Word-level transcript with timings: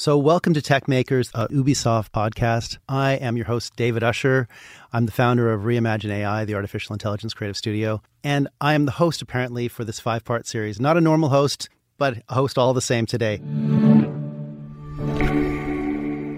So, 0.00 0.16
welcome 0.16 0.54
to 0.54 0.62
Tech 0.62 0.86
Makers, 0.86 1.28
a 1.34 1.48
Ubisoft 1.48 2.10
podcast. 2.10 2.78
I 2.88 3.14
am 3.14 3.36
your 3.36 3.46
host, 3.46 3.74
David 3.74 4.04
Usher. 4.04 4.46
I'm 4.92 5.06
the 5.06 5.12
founder 5.12 5.52
of 5.52 5.62
Reimagine 5.62 6.10
AI, 6.10 6.44
the 6.44 6.54
artificial 6.54 6.92
intelligence 6.92 7.34
creative 7.34 7.56
studio. 7.56 8.00
And 8.22 8.46
I 8.60 8.74
am 8.74 8.84
the 8.84 8.92
host, 8.92 9.22
apparently, 9.22 9.66
for 9.66 9.82
this 9.84 9.98
five 9.98 10.24
part 10.24 10.46
series. 10.46 10.78
Not 10.78 10.96
a 10.96 11.00
normal 11.00 11.30
host, 11.30 11.68
but 11.98 12.22
a 12.28 12.34
host 12.34 12.58
all 12.58 12.74
the 12.74 12.80
same 12.80 13.06
today. 13.06 13.40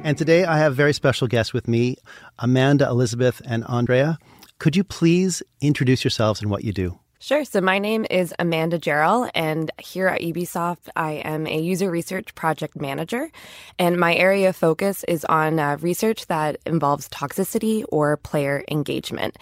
And 0.04 0.16
today 0.16 0.46
I 0.46 0.56
have 0.56 0.74
very 0.74 0.94
special 0.94 1.28
guests 1.28 1.52
with 1.52 1.68
me, 1.68 1.96
Amanda, 2.38 2.88
Elizabeth, 2.88 3.42
and 3.44 3.62
Andrea. 3.68 4.16
Could 4.58 4.74
you 4.74 4.84
please 4.84 5.42
introduce 5.60 6.02
yourselves 6.02 6.40
and 6.40 6.50
what 6.50 6.64
you 6.64 6.72
do? 6.72 6.98
Sure. 7.22 7.44
So 7.44 7.60
my 7.60 7.78
name 7.78 8.06
is 8.08 8.32
Amanda 8.38 8.78
Jarrell, 8.78 9.30
and 9.34 9.70
here 9.78 10.06
at 10.06 10.22
Ubisoft, 10.22 10.88
I 10.96 11.20
am 11.22 11.46
a 11.46 11.60
user 11.60 11.90
research 11.90 12.34
project 12.34 12.80
manager. 12.80 13.30
And 13.78 13.98
my 13.98 14.14
area 14.14 14.48
of 14.48 14.56
focus 14.56 15.04
is 15.04 15.26
on 15.26 15.58
uh, 15.58 15.76
research 15.82 16.28
that 16.28 16.56
involves 16.64 17.10
toxicity 17.10 17.84
or 17.90 18.16
player 18.16 18.64
engagement. 18.70 19.36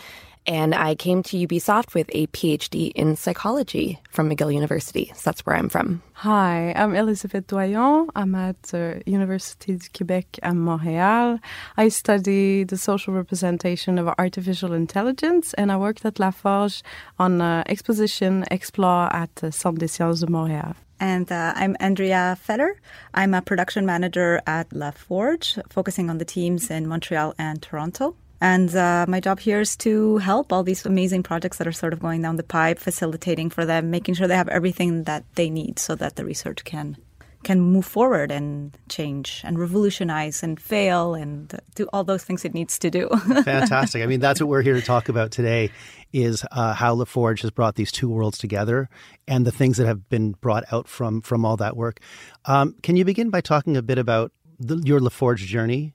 And 0.49 0.75
I 0.75 0.95
came 0.95 1.23
to 1.25 1.37
Ubisoft 1.47 1.93
with 1.93 2.09
a 2.15 2.27
PhD 2.29 2.91
in 2.95 3.17
psychology 3.17 4.01
from 4.11 4.31
McGill 4.31 4.53
University. 4.53 5.13
So 5.15 5.21
that's 5.27 5.45
where 5.45 5.55
I'm 5.55 5.69
from. 5.69 6.01
Hi, 6.15 6.73
I'm 6.75 6.95
Elisabeth 6.95 7.47
Doyon. 7.49 8.09
I'm 8.17 8.35
at 8.35 8.61
the 8.63 9.03
University 9.05 9.77
du 9.77 9.89
Québec 9.91 10.25
at 10.43 10.55
Montréal. 10.55 11.39
I 11.77 11.89
study 11.91 12.65
the 12.65 12.79
social 12.79 13.13
representation 13.13 13.99
of 13.99 14.09
artificial 14.19 14.73
intelligence, 14.73 15.53
and 15.53 15.71
I 15.71 15.77
worked 15.77 16.07
at 16.07 16.15
Laforge 16.15 16.83
on 17.19 17.43
uh, 17.43 17.63
exposition 17.67 18.47
Explore 18.51 19.15
at 19.15 19.35
the 19.37 19.53
Centre 19.53 19.81
des 19.81 19.89
Sciences 19.89 20.21
de 20.21 20.29
Montréal. 20.29 20.75
And 20.99 21.31
uh, 21.31 21.53
I'm 21.57 21.77
Andrea 21.79 22.39
Feder. 22.41 22.81
I'm 23.13 23.35
a 23.35 23.43
production 23.43 23.85
manager 23.85 24.41
at 24.47 24.73
La 24.73 24.93
Forge, 24.93 25.59
focusing 25.69 26.09
on 26.09 26.17
the 26.17 26.25
teams 26.25 26.71
in 26.71 26.89
Montreal 26.89 27.35
and 27.39 27.61
Toronto. 27.61 28.17
And 28.41 28.75
uh, 28.75 29.07
my 29.09 29.21
job 29.21 29.41
here 29.41 29.61
is 29.61 29.77
to 29.79 30.19
help 30.19 30.53
all 30.53 30.63
these 30.63 30.87
amazing 30.87 31.23
projects 31.23 31.59
that 31.59 31.67
are 31.67 31.73
sort 31.73 31.93
of 31.93 32.01
going 32.01 32.23
down 32.23 32.37
the 32.37 32.45
pipe, 32.45 32.79
facilitating 32.79 33.51
for 33.51 33.67
them, 33.67 33.91
making 33.91 34.15
sure 34.15 34.29
they 34.29 34.37
have 34.37 34.49
everything 34.49 35.05
that 35.05 35.25
they 35.35 35.51
need 35.51 35.79
so 35.79 35.95
that 35.97 36.17
the 36.17 36.25
research 36.25 36.65
can 36.65 36.97
can 37.45 37.61
move 37.61 37.87
forward 37.87 38.33
and 38.33 38.77
change 38.89 39.43
and 39.45 39.59
revolutionize 39.59 40.43
and 40.43 40.59
fail 40.61 41.15
and 41.15 41.61
do 41.77 41.89
all 41.93 42.03
those 42.03 42.25
things 42.25 42.45
it 42.45 42.53
needs 42.53 42.79
to 42.81 42.91
do. 42.91 43.09
Fantastic. 43.45 44.03
I 44.03 44.07
mean, 44.07 44.19
that's 44.19 44.41
what 44.41 44.49
we're 44.49 44.63
here 44.63 44.75
to 44.75 44.83
talk 44.83 45.09
about 45.09 45.31
today 45.31 45.71
is 46.13 46.45
uh, 46.51 46.75
how 46.75 46.97
LaForge 46.97 47.43
has 47.43 47.51
brought 47.51 47.77
these 47.77 47.93
two 47.93 48.09
worlds 48.09 48.39
together 48.39 48.89
and 49.29 49.47
the 49.47 49.53
things 49.53 49.77
that 49.77 49.87
have 49.87 50.09
been 50.09 50.33
brought 50.33 50.65
out 50.73 50.89
from 50.89 51.21
from 51.21 51.45
all 51.45 51.57
that 51.59 51.77
work. 51.77 52.01
Um, 52.45 52.75
can 52.83 52.97
you 52.97 53.05
begin 53.05 53.31
by 53.31 53.41
talking 53.41 53.77
a 53.77 53.83
bit 53.83 53.99
about 53.99 54.33
the, 54.59 54.77
your 54.85 55.01
LaForge 55.01 55.47
journey 55.47 55.95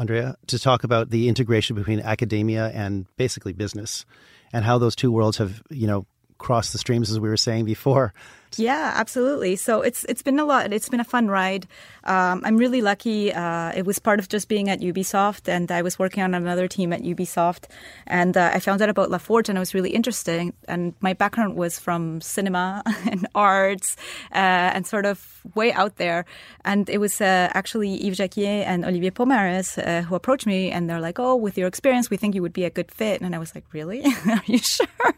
Andrea, 0.00 0.34
to 0.46 0.58
talk 0.58 0.82
about 0.82 1.10
the 1.10 1.28
integration 1.28 1.76
between 1.76 2.00
academia 2.00 2.70
and 2.70 3.06
basically 3.18 3.52
business 3.52 4.06
and 4.50 4.64
how 4.64 4.78
those 4.78 4.96
two 4.96 5.12
worlds 5.12 5.36
have, 5.36 5.62
you 5.68 5.86
know, 5.86 6.06
crossed 6.40 6.72
the 6.72 6.78
streams 6.78 7.10
as 7.10 7.20
we 7.20 7.28
were 7.28 7.36
saying 7.36 7.64
before. 7.66 8.12
Yeah, 8.56 8.92
absolutely. 8.96 9.54
So 9.54 9.80
it's 9.80 10.04
it's 10.04 10.22
been 10.22 10.40
a 10.40 10.44
lot. 10.44 10.72
It's 10.72 10.88
been 10.88 10.98
a 10.98 11.04
fun 11.04 11.28
ride. 11.28 11.68
Um, 12.02 12.42
I'm 12.44 12.56
really 12.56 12.82
lucky. 12.82 13.32
Uh, 13.32 13.70
it 13.76 13.86
was 13.86 14.00
part 14.00 14.18
of 14.18 14.28
just 14.28 14.48
being 14.48 14.68
at 14.68 14.80
Ubisoft, 14.80 15.48
and 15.48 15.70
I 15.70 15.82
was 15.82 15.98
working 15.98 16.22
on 16.24 16.34
another 16.34 16.66
team 16.66 16.92
at 16.92 17.02
Ubisoft, 17.02 17.68
and 18.08 18.36
uh, 18.36 18.50
I 18.52 18.58
found 18.58 18.82
out 18.82 18.88
about 18.88 19.10
LaForge, 19.10 19.48
and 19.48 19.56
it 19.56 19.60
was 19.60 19.72
really 19.72 19.90
interesting. 19.90 20.52
And 20.66 20.94
my 21.00 21.12
background 21.12 21.54
was 21.54 21.78
from 21.78 22.20
cinema 22.20 22.82
and 23.10 23.28
arts, 23.36 23.96
uh, 24.32 24.74
and 24.74 24.84
sort 24.84 25.06
of 25.06 25.42
way 25.54 25.72
out 25.72 25.96
there. 25.96 26.24
And 26.64 26.88
it 26.90 26.98
was 26.98 27.20
uh, 27.20 27.50
actually 27.54 28.04
Yves 28.04 28.18
Jacquier 28.18 28.64
and 28.66 28.84
Olivier 28.84 29.10
Pomarez 29.10 29.78
uh, 29.78 30.02
who 30.02 30.16
approached 30.16 30.46
me, 30.46 30.72
and 30.72 30.90
they're 30.90 31.00
like, 31.00 31.20
"Oh, 31.20 31.36
with 31.36 31.56
your 31.56 31.68
experience, 31.68 32.10
we 32.10 32.16
think 32.16 32.34
you 32.34 32.42
would 32.42 32.52
be 32.52 32.64
a 32.64 32.70
good 32.70 32.90
fit." 32.90 33.20
And 33.20 33.32
I 33.34 33.38
was 33.38 33.54
like, 33.54 33.64
"Really? 33.72 34.02
Are 34.26 34.42
you 34.46 34.58
sure?" 34.58 35.14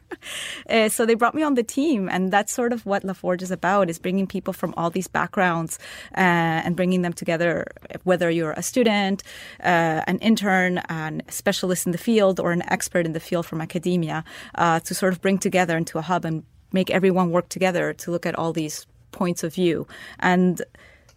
Uh, 0.68 0.88
so 0.96 1.06
they 1.06 1.14
brought 1.14 1.34
me 1.34 1.42
on 1.42 1.54
the 1.54 1.62
team, 1.62 2.08
and 2.08 2.32
that's 2.32 2.52
sort 2.52 2.72
of 2.72 2.84
what 2.86 3.02
LaForge 3.02 3.16
Forge 3.16 3.42
is 3.42 3.50
about 3.50 3.88
is 3.88 3.98
bringing 3.98 4.26
people 4.26 4.52
from 4.52 4.74
all 4.76 4.90
these 4.90 5.08
backgrounds 5.08 5.78
uh, 6.16 6.64
and 6.64 6.76
bringing 6.76 7.02
them 7.02 7.12
together, 7.12 7.66
whether 8.04 8.30
you're 8.30 8.52
a 8.52 8.62
student, 8.62 9.22
uh, 9.60 10.02
an 10.06 10.18
intern, 10.18 10.78
a 10.78 11.20
specialist 11.28 11.86
in 11.86 11.92
the 11.92 11.98
field, 11.98 12.40
or 12.40 12.52
an 12.52 12.62
expert 12.70 13.06
in 13.06 13.12
the 13.12 13.20
field 13.20 13.46
from 13.46 13.60
academia, 13.60 14.24
to 14.58 14.94
sort 14.94 15.12
of 15.12 15.20
bring 15.20 15.38
together 15.38 15.76
into 15.76 15.98
a 15.98 16.02
hub 16.02 16.24
and 16.24 16.44
make 16.72 16.90
everyone 16.90 17.30
work 17.30 17.48
together 17.48 17.92
to 17.92 18.10
look 18.10 18.26
at 18.26 18.34
all 18.34 18.52
these 18.52 18.86
points 19.12 19.44
of 19.44 19.54
view. 19.54 19.86
And 20.18 20.62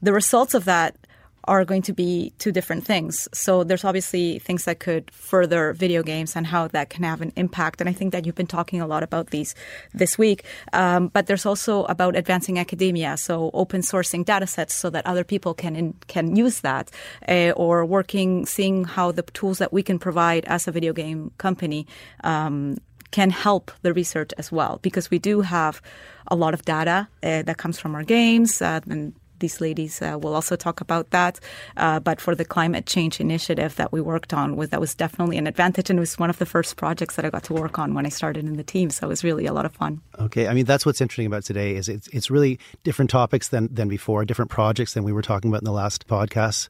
the 0.01 0.13
results 0.13 0.53
of 0.53 0.65
that 0.65 0.95
are 1.45 1.65
going 1.65 1.81
to 1.83 1.93
be 1.93 2.33
two 2.39 2.51
different 2.51 2.85
things. 2.85 3.27
So 3.33 3.63
there's 3.63 3.83
obviously 3.83 4.39
things 4.39 4.65
that 4.65 4.79
could 4.79 5.09
further 5.11 5.73
video 5.73 6.03
games 6.03 6.35
and 6.35 6.45
how 6.45 6.67
that 6.69 6.89
can 6.89 7.03
have 7.03 7.21
an 7.21 7.31
impact. 7.35 7.81
And 7.81 7.89
I 7.89 7.93
think 7.93 8.11
that 8.11 8.25
you've 8.25 8.35
been 8.35 8.47
talking 8.47 8.81
a 8.81 8.87
lot 8.87 9.03
about 9.03 9.29
these 9.29 9.55
this 9.93 10.17
week. 10.17 10.43
Um, 10.73 11.07
but 11.07 11.27
there's 11.27 11.45
also 11.45 11.85
about 11.85 12.15
advancing 12.15 12.59
academia, 12.59 13.17
so 13.17 13.51
open 13.53 13.81
sourcing 13.81 14.25
data 14.25 14.47
sets 14.47 14.73
so 14.73 14.89
that 14.89 15.05
other 15.05 15.23
people 15.23 15.53
can 15.53 15.75
in, 15.75 15.93
can 16.07 16.35
use 16.35 16.61
that, 16.61 16.91
uh, 17.27 17.51
or 17.55 17.85
working, 17.85 18.45
seeing 18.45 18.83
how 18.83 19.11
the 19.11 19.23
tools 19.23 19.59
that 19.59 19.71
we 19.71 19.83
can 19.83 19.99
provide 19.99 20.45
as 20.45 20.67
a 20.67 20.71
video 20.71 20.93
game 20.93 21.31
company. 21.37 21.87
Um, 22.23 22.77
can 23.11 23.29
help 23.29 23.71
the 23.81 23.93
research 23.93 24.31
as 24.37 24.51
well 24.51 24.79
because 24.81 25.09
we 25.09 25.19
do 25.19 25.39
have 25.39 25.81
a 26.27 26.35
lot 26.35 26.53
of 26.53 26.65
data 26.65 27.07
uh, 27.23 27.43
that 27.43 27.57
comes 27.57 27.79
from 27.79 27.95
our 27.95 28.03
games 28.03 28.61
uh, 28.61 28.81
and 28.89 29.13
these 29.39 29.61
ladies 29.61 30.01
uh, 30.01 30.17
will 30.19 30.35
also 30.35 30.55
talk 30.55 30.81
about 30.81 31.11
that. 31.11 31.39
Uh, 31.77 31.99
but 31.99 32.21
for 32.21 32.35
the 32.35 32.45
climate 32.45 32.85
change 32.85 33.19
initiative 33.19 33.75
that 33.75 33.91
we 33.91 34.01
worked 34.01 34.33
on, 34.33 34.55
was 34.55 34.69
that 34.69 34.79
was 34.79 34.95
definitely 34.95 35.37
an 35.37 35.47
advantage, 35.47 35.89
and 35.89 35.99
it 35.99 36.01
was 36.01 36.17
one 36.17 36.29
of 36.29 36.37
the 36.39 36.45
first 36.45 36.75
projects 36.75 37.15
that 37.15 37.25
I 37.25 37.29
got 37.29 37.43
to 37.45 37.53
work 37.53 37.79
on 37.79 37.93
when 37.93 38.05
I 38.05 38.09
started 38.09 38.45
in 38.45 38.57
the 38.57 38.63
team. 38.63 38.89
So 38.89 39.07
it 39.07 39.09
was 39.09 39.23
really 39.23 39.45
a 39.45 39.53
lot 39.53 39.65
of 39.65 39.73
fun. 39.73 40.01
Okay, 40.19 40.47
I 40.47 40.53
mean 40.53 40.65
that's 40.65 40.85
what's 40.85 41.01
interesting 41.01 41.27
about 41.27 41.43
today 41.43 41.75
is 41.75 41.89
it's 41.89 42.07
it's 42.09 42.29
really 42.29 42.59
different 42.83 43.11
topics 43.11 43.49
than 43.49 43.73
than 43.73 43.87
before, 43.87 44.25
different 44.25 44.51
projects 44.51 44.93
than 44.93 45.03
we 45.03 45.13
were 45.13 45.21
talking 45.21 45.49
about 45.51 45.61
in 45.61 45.65
the 45.65 45.71
last 45.71 46.07
podcast. 46.07 46.69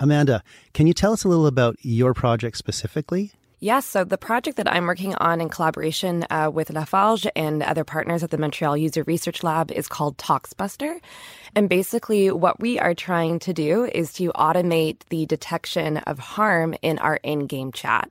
Amanda, 0.00 0.42
can 0.72 0.86
you 0.86 0.94
tell 0.94 1.12
us 1.12 1.24
a 1.24 1.28
little 1.28 1.46
about 1.46 1.76
your 1.82 2.14
project 2.14 2.56
specifically? 2.56 3.32
Yes, 3.60 3.86
so 3.86 4.04
the 4.04 4.18
project 4.18 4.56
that 4.56 4.70
I'm 4.70 4.86
working 4.86 5.14
on 5.14 5.40
in 5.40 5.48
collaboration 5.48 6.26
uh, 6.28 6.50
with 6.52 6.70
La 6.70 6.84
Forge 6.84 7.26
and 7.34 7.62
other 7.62 7.84
partners 7.84 8.22
at 8.22 8.30
the 8.30 8.36
Montreal 8.36 8.76
User 8.76 9.04
Research 9.04 9.42
Lab 9.42 9.70
is 9.70 9.88
called 9.88 10.18
Toxbuster. 10.18 10.98
And 11.54 11.68
basically, 11.68 12.30
what 12.30 12.60
we 12.60 12.78
are 12.78 12.94
trying 12.94 13.38
to 13.40 13.54
do 13.54 13.84
is 13.84 14.12
to 14.14 14.32
automate 14.32 14.98
the 15.08 15.24
detection 15.26 15.98
of 15.98 16.18
harm 16.18 16.74
in 16.82 16.98
our 16.98 17.16
in 17.22 17.46
game 17.46 17.72
chat. 17.72 18.10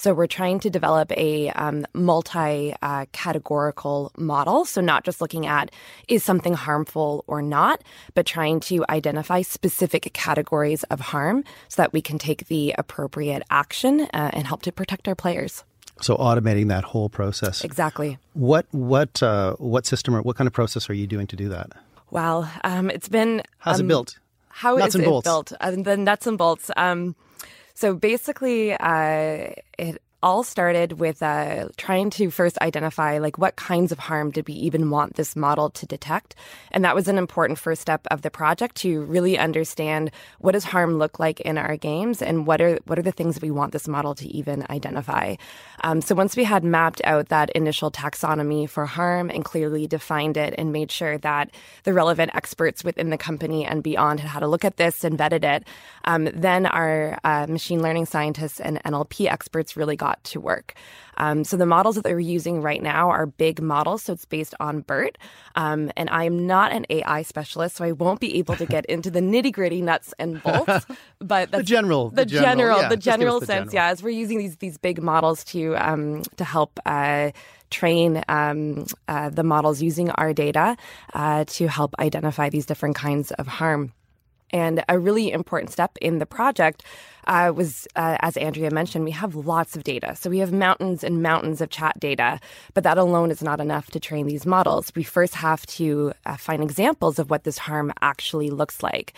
So 0.00 0.14
we're 0.14 0.28
trying 0.28 0.60
to 0.60 0.70
develop 0.70 1.12
a 1.12 1.50
um, 1.50 1.86
multi 1.92 2.74
uh, 2.80 3.04
categorical 3.12 4.12
model. 4.16 4.64
So 4.64 4.80
not 4.80 5.04
just 5.04 5.20
looking 5.20 5.46
at 5.46 5.70
is 6.08 6.24
something 6.24 6.54
harmful 6.54 7.22
or 7.26 7.42
not, 7.42 7.84
but 8.14 8.24
trying 8.24 8.60
to 8.60 8.82
identify 8.88 9.42
specific 9.42 10.10
categories 10.14 10.84
of 10.84 11.00
harm 11.00 11.44
so 11.68 11.82
that 11.82 11.92
we 11.92 12.00
can 12.00 12.18
take 12.18 12.46
the 12.46 12.74
appropriate 12.78 13.42
action 13.50 14.08
uh, 14.14 14.30
and 14.32 14.46
help 14.46 14.62
to 14.62 14.72
protect 14.72 15.06
our 15.06 15.14
players. 15.14 15.64
So 16.00 16.16
automating 16.16 16.68
that 16.68 16.84
whole 16.84 17.10
process. 17.10 17.62
Exactly. 17.62 18.16
What 18.32 18.64
what 18.70 19.22
uh, 19.22 19.56
what 19.56 19.84
system 19.84 20.16
or 20.16 20.22
what 20.22 20.34
kind 20.34 20.46
of 20.46 20.54
process 20.54 20.88
are 20.88 20.94
you 20.94 21.06
doing 21.06 21.26
to 21.26 21.36
do 21.36 21.50
that? 21.50 21.72
Well, 22.10 22.50
um, 22.64 22.88
it's 22.88 23.10
been 23.10 23.42
how's 23.58 23.80
um, 23.80 23.84
it 23.84 23.88
built? 23.88 24.18
How 24.48 24.76
nuts 24.76 24.88
is 24.88 24.94
and 24.94 25.04
it 25.04 25.08
bolts. 25.08 25.26
built? 25.26 25.52
Uh, 25.60 25.72
the 25.72 25.98
nuts 25.98 26.26
and 26.26 26.38
bolts. 26.38 26.70
Um, 26.78 27.16
so 27.80 27.94
basically, 27.94 28.74
uh, 28.74 29.54
it 29.78 30.02
all 30.22 30.42
started 30.42 30.98
with 31.00 31.22
uh, 31.22 31.68
trying 31.76 32.10
to 32.10 32.30
first 32.30 32.58
identify 32.60 33.18
like 33.18 33.38
what 33.38 33.56
kinds 33.56 33.92
of 33.92 33.98
harm 33.98 34.30
did 34.30 34.46
we 34.46 34.54
even 34.54 34.90
want 34.90 35.14
this 35.14 35.36
model 35.36 35.70
to 35.70 35.86
detect, 35.86 36.34
and 36.72 36.84
that 36.84 36.94
was 36.94 37.08
an 37.08 37.18
important 37.18 37.58
first 37.58 37.80
step 37.80 38.06
of 38.10 38.22
the 38.22 38.30
project 38.30 38.76
to 38.76 39.02
really 39.02 39.38
understand 39.38 40.10
what 40.38 40.52
does 40.52 40.64
harm 40.64 40.98
look 40.98 41.18
like 41.18 41.40
in 41.40 41.56
our 41.56 41.76
games 41.76 42.22
and 42.22 42.46
what 42.46 42.60
are 42.60 42.78
what 42.86 42.98
are 42.98 43.02
the 43.02 43.12
things 43.12 43.34
that 43.34 43.42
we 43.42 43.50
want 43.50 43.72
this 43.72 43.88
model 43.88 44.14
to 44.14 44.26
even 44.28 44.66
identify. 44.70 45.36
Um, 45.82 46.00
so 46.00 46.14
once 46.14 46.36
we 46.36 46.44
had 46.44 46.64
mapped 46.64 47.00
out 47.04 47.28
that 47.28 47.50
initial 47.50 47.90
taxonomy 47.90 48.68
for 48.68 48.86
harm 48.86 49.30
and 49.30 49.44
clearly 49.44 49.86
defined 49.86 50.36
it 50.36 50.54
and 50.58 50.72
made 50.72 50.90
sure 50.90 51.18
that 51.18 51.50
the 51.84 51.92
relevant 51.92 52.32
experts 52.34 52.84
within 52.84 53.10
the 53.10 53.18
company 53.18 53.64
and 53.64 53.82
beyond 53.82 54.20
had 54.20 54.28
had 54.28 54.42
a 54.42 54.48
look 54.48 54.64
at 54.64 54.76
this 54.76 55.04
and 55.04 55.18
vetted 55.18 55.44
it, 55.44 55.66
um, 56.04 56.28
then 56.34 56.66
our 56.66 57.18
uh, 57.24 57.46
machine 57.46 57.82
learning 57.82 58.06
scientists 58.06 58.60
and 58.60 58.82
NLP 58.84 59.30
experts 59.30 59.76
really 59.76 59.96
got 59.96 60.09
to 60.24 60.40
work. 60.40 60.74
Um, 61.16 61.44
so 61.44 61.56
the 61.56 61.66
models 61.66 61.96
that 61.96 62.04
they're 62.04 62.18
using 62.18 62.62
right 62.62 62.82
now 62.82 63.10
are 63.10 63.26
big 63.26 63.60
models, 63.60 64.02
so 64.04 64.14
it's 64.14 64.24
based 64.24 64.54
on 64.58 64.80
BERT. 64.80 65.18
Um, 65.54 65.90
and 65.96 66.08
I 66.08 66.24
am 66.24 66.46
not 66.46 66.72
an 66.72 66.86
AI 66.88 67.22
specialist, 67.22 67.76
so 67.76 67.84
I 67.84 67.92
won't 67.92 68.20
be 68.20 68.38
able 68.38 68.56
to 68.56 68.64
get 68.64 68.86
into 68.86 69.10
the 69.10 69.20
nitty 69.20 69.52
gritty 69.52 69.82
nuts 69.82 70.14
and 70.18 70.42
bolts. 70.42 70.86
But 71.18 71.50
the 71.50 71.62
general, 71.62 72.08
the, 72.08 72.16
the 72.16 72.26
general, 72.26 72.56
general, 72.56 72.80
yeah, 72.80 72.88
the 72.88 72.96
general 72.96 73.40
the 73.40 73.46
sense, 73.46 73.72
general. 73.72 73.74
yeah. 73.74 73.92
As 73.92 74.02
we're 74.02 74.10
using 74.10 74.38
these 74.38 74.56
these 74.56 74.78
big 74.78 75.02
models 75.02 75.44
to 75.44 75.76
um, 75.76 76.22
to 76.36 76.44
help. 76.44 76.78
Uh, 76.86 77.32
train 77.70 78.20
um, 78.28 78.84
uh, 79.06 79.30
the 79.30 79.44
models 79.44 79.80
using 79.80 80.10
our 80.10 80.32
data 80.32 80.76
uh, 81.14 81.44
to 81.46 81.68
help 81.68 81.94
identify 82.00 82.50
these 82.50 82.66
different 82.66 82.96
kinds 82.96 83.30
of 83.30 83.46
harm. 83.46 83.92
And 84.52 84.84
a 84.88 84.98
really 84.98 85.30
important 85.30 85.70
step 85.70 85.96
in 86.00 86.18
the 86.18 86.26
project 86.26 86.82
uh, 87.26 87.52
was, 87.54 87.86
uh, 87.96 88.16
as 88.20 88.36
Andrea 88.36 88.70
mentioned, 88.70 89.04
we 89.04 89.10
have 89.12 89.34
lots 89.34 89.76
of 89.76 89.84
data. 89.84 90.16
So 90.16 90.30
we 90.30 90.38
have 90.38 90.52
mountains 90.52 91.04
and 91.04 91.22
mountains 91.22 91.60
of 91.60 91.70
chat 91.70 91.98
data, 92.00 92.40
but 92.74 92.84
that 92.84 92.98
alone 92.98 93.30
is 93.30 93.42
not 93.42 93.60
enough 93.60 93.90
to 93.92 94.00
train 94.00 94.26
these 94.26 94.46
models. 94.46 94.90
We 94.96 95.02
first 95.02 95.34
have 95.36 95.64
to 95.66 96.12
uh, 96.26 96.36
find 96.36 96.62
examples 96.62 97.18
of 97.18 97.30
what 97.30 97.44
this 97.44 97.58
harm 97.58 97.92
actually 98.00 98.50
looks 98.50 98.82
like. 98.82 99.14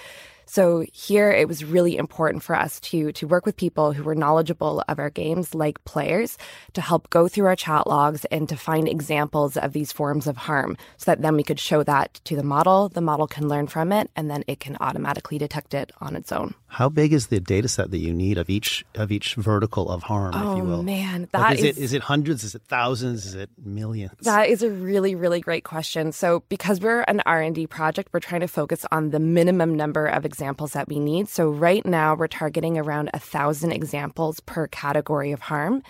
So 0.47 0.85
here 0.93 1.31
it 1.31 1.49
was 1.49 1.65
really 1.65 1.97
important 1.97 2.43
for 2.43 2.55
us 2.55 2.81
to 2.81 3.13
to 3.13 3.27
work 3.27 3.47
with 3.47 3.57
people 3.57 3.93
who 3.93 4.03
were 4.03 4.15
knowledgeable 4.15 4.83
of 4.89 4.99
our 4.99 5.11
games 5.11 5.55
like 5.55 5.83
players 5.85 6.39
to 6.75 6.81
help 6.81 7.11
go 7.11 7.29
through 7.29 7.47
our 7.47 7.57
chat 7.57 7.87
logs 7.87 8.25
and 8.27 8.49
to 8.49 8.57
find 8.57 8.89
examples 8.89 9.57
of 9.57 9.73
these 9.73 9.93
forms 9.93 10.27
of 10.27 10.37
harm 10.37 10.77
so 10.97 11.11
that 11.11 11.23
then 11.23 11.37
we 11.37 11.43
could 11.43 11.61
show 11.61 11.83
that 11.83 12.21
to 12.25 12.37
the 12.37 12.43
model, 12.43 12.89
the 12.89 13.01
model 13.01 13.27
can 13.27 13.49
learn 13.49 13.67
from 13.67 13.93
it 13.93 14.11
and 14.17 14.31
then 14.31 14.45
it 14.47 14.61
can 14.61 14.77
automatically 14.81 15.39
detect 15.39 15.75
it 15.75 15.93
on 16.01 16.17
its 16.17 16.33
own. 16.33 16.55
How 16.73 16.89
big 16.89 17.13
is 17.13 17.27
the 17.27 17.39
data 17.39 17.69
set 17.69 17.91
that 17.91 17.99
you 17.99 18.15
need 18.15 18.39
of 18.39 18.49
each 18.49 18.83
of 18.95 19.13
each 19.13 19.35
vertical 19.35 19.91
of 19.91 20.03
harm, 20.05 20.33
oh, 20.35 20.53
if 20.53 20.57
you 20.57 20.63
oh, 20.63 20.67
will? 20.67 20.83
man, 20.83 21.29
Like, 21.31 21.31
that 21.33 21.53
is, 21.53 21.59
is, 21.59 21.65
it 21.65 21.83
is 21.83 21.93
it 21.93 22.01
hundreds? 22.01 22.45
Is 22.45 22.55
it 22.55 22.63
thousands? 22.67 23.27
Is 23.27 23.35
it 23.35 23.51
millions? 23.63 24.15
That 24.23 24.49
is 24.49 24.63
a 24.63 24.71
really, 24.71 25.15
really 25.15 25.43
great 25.43 25.65
question. 25.65 26.13
So 26.13 26.45
because 26.49 26.81
we're 26.81 27.03
an 27.03 27.21
R&D 27.27 27.67
project, 27.67 28.09
we're 28.15 28.21
trying 28.21 28.41
to 28.41 28.49
focus 28.49 28.87
on 28.91 29.11
the 29.11 29.21
minimum 29.21 29.75
number 29.75 30.07
of 30.07 30.25
examples 30.25 30.73
that 30.73 30.89
we 30.89 30.99
need. 30.99 31.29
So 31.29 31.51
right 31.51 31.85
now 31.85 32.15
we're 32.15 32.27
targeting 32.27 32.79
around 32.79 33.11
a 33.13 33.19
thousand 33.19 33.73
examples 33.73 34.41
per 34.41 34.67
category 34.67 35.33
of 35.33 35.41
harm. 35.41 35.83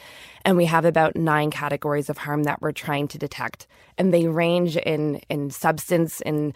And 0.45 0.57
we 0.57 0.65
have 0.65 0.85
about 0.85 1.15
nine 1.15 1.53
categories 1.53 2.11
of 2.11 2.19
harm 2.19 2.43
that 2.43 2.61
we're 2.61 2.73
trying 2.73 3.07
to 3.07 3.19
detect. 3.19 3.69
And 3.99 4.13
they 4.13 4.27
range 4.27 4.77
in, 4.77 5.21
in 5.31 5.51
substance, 5.51 6.21
in 6.23 6.55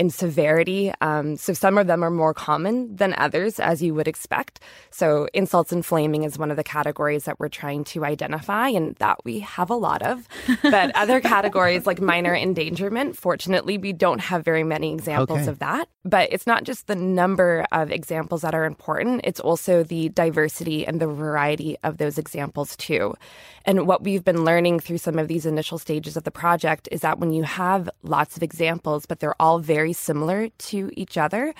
in 0.00 0.08
severity. 0.08 0.90
Um, 1.02 1.36
so 1.36 1.52
some 1.52 1.76
of 1.76 1.86
them 1.86 2.02
are 2.02 2.10
more 2.10 2.32
common 2.32 2.96
than 2.96 3.14
others, 3.18 3.60
as 3.60 3.82
you 3.82 3.92
would 3.94 4.08
expect. 4.08 4.58
So 4.90 5.28
insults 5.34 5.72
and 5.72 5.84
flaming 5.84 6.22
is 6.24 6.38
one 6.38 6.50
of 6.50 6.56
the 6.56 6.64
categories 6.64 7.24
that 7.24 7.38
we're 7.38 7.50
trying 7.62 7.84
to 7.92 8.04
identify, 8.06 8.68
and 8.68 8.96
that 8.96 9.18
we 9.26 9.40
have 9.40 9.68
a 9.68 9.76
lot 9.88 10.02
of. 10.02 10.26
But 10.62 10.94
other 10.96 11.20
categories 11.20 11.86
like 11.86 12.00
minor 12.00 12.34
endangerment, 12.34 13.16
fortunately, 13.16 13.76
we 13.76 13.92
don't 13.92 14.20
have 14.20 14.44
very 14.44 14.64
many 14.64 14.92
examples 14.94 15.40
Okay. 15.40 15.50
of 15.50 15.58
that. 15.58 15.88
But 16.04 16.32
it's 16.32 16.46
not 16.46 16.64
just 16.64 16.86
the 16.86 16.96
number 16.96 17.66
of 17.72 17.90
examples 17.90 18.40
that 18.40 18.54
are 18.54 18.64
important, 18.64 19.20
it's 19.24 19.40
also 19.40 19.82
the 19.82 20.08
diversity 20.08 20.86
and 20.86 20.98
the 20.98 21.06
variety 21.08 21.76
of 21.82 21.98
those 21.98 22.16
examples, 22.16 22.74
too. 22.76 23.14
And 23.66 23.86
what 23.86 24.02
we've 24.02 24.24
been 24.24 24.44
learning 24.44 24.80
through 24.80 24.98
some 24.98 25.18
of 25.18 25.28
these 25.28 25.44
initial 25.44 25.76
stages 25.78 26.16
of 26.16 26.24
the 26.24 26.30
project 26.30 26.88
is 26.90 27.00
that 27.02 27.18
when 27.18 27.32
you 27.32 27.42
have 27.42 27.90
lots 28.02 28.36
of 28.38 28.42
examples, 28.42 29.04
but 29.04 29.20
they're 29.20 29.40
all 29.42 29.58
very 29.58 29.89
similar 29.92 30.48
to 30.48 30.90
each 30.94 31.18
other, 31.18 31.54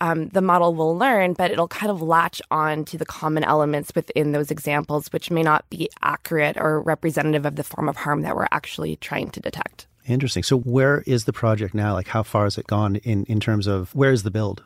um, 0.00 0.28
the 0.28 0.42
model 0.42 0.74
will 0.74 0.96
learn, 0.96 1.34
but 1.34 1.50
it'll 1.50 1.68
kind 1.68 1.90
of 1.90 2.02
latch 2.02 2.42
on 2.50 2.84
to 2.86 2.98
the 2.98 3.06
common 3.06 3.44
elements 3.44 3.92
within 3.94 4.32
those 4.32 4.50
examples, 4.50 5.08
which 5.08 5.30
may 5.30 5.42
not 5.42 5.68
be 5.70 5.88
accurate 6.02 6.56
or 6.58 6.80
representative 6.82 7.46
of 7.46 7.56
the 7.56 7.64
form 7.64 7.88
of 7.88 7.96
harm 7.96 8.22
that 8.22 8.36
we're 8.36 8.48
actually 8.50 8.96
trying 8.96 9.30
to 9.30 9.40
detect. 9.40 9.86
Interesting. 10.06 10.42
So 10.42 10.58
where 10.58 11.02
is 11.06 11.24
the 11.24 11.32
project 11.32 11.74
now? 11.74 11.94
Like 11.94 12.08
how 12.08 12.22
far 12.22 12.44
has 12.44 12.58
it 12.58 12.66
gone 12.66 12.96
in, 12.96 13.24
in 13.24 13.40
terms 13.40 13.66
of 13.66 13.94
where 13.94 14.12
is 14.12 14.22
the 14.22 14.30
build? 14.30 14.62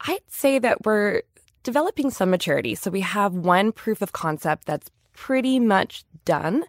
I'd 0.00 0.20
say 0.28 0.58
that 0.58 0.86
we're 0.86 1.22
developing 1.62 2.10
some 2.10 2.30
maturity. 2.30 2.74
So 2.74 2.90
we 2.90 3.02
have 3.02 3.34
one 3.34 3.72
proof 3.72 4.00
of 4.00 4.12
concept 4.12 4.64
that's 4.64 4.90
pretty 5.12 5.60
much 5.60 6.04
done. 6.24 6.64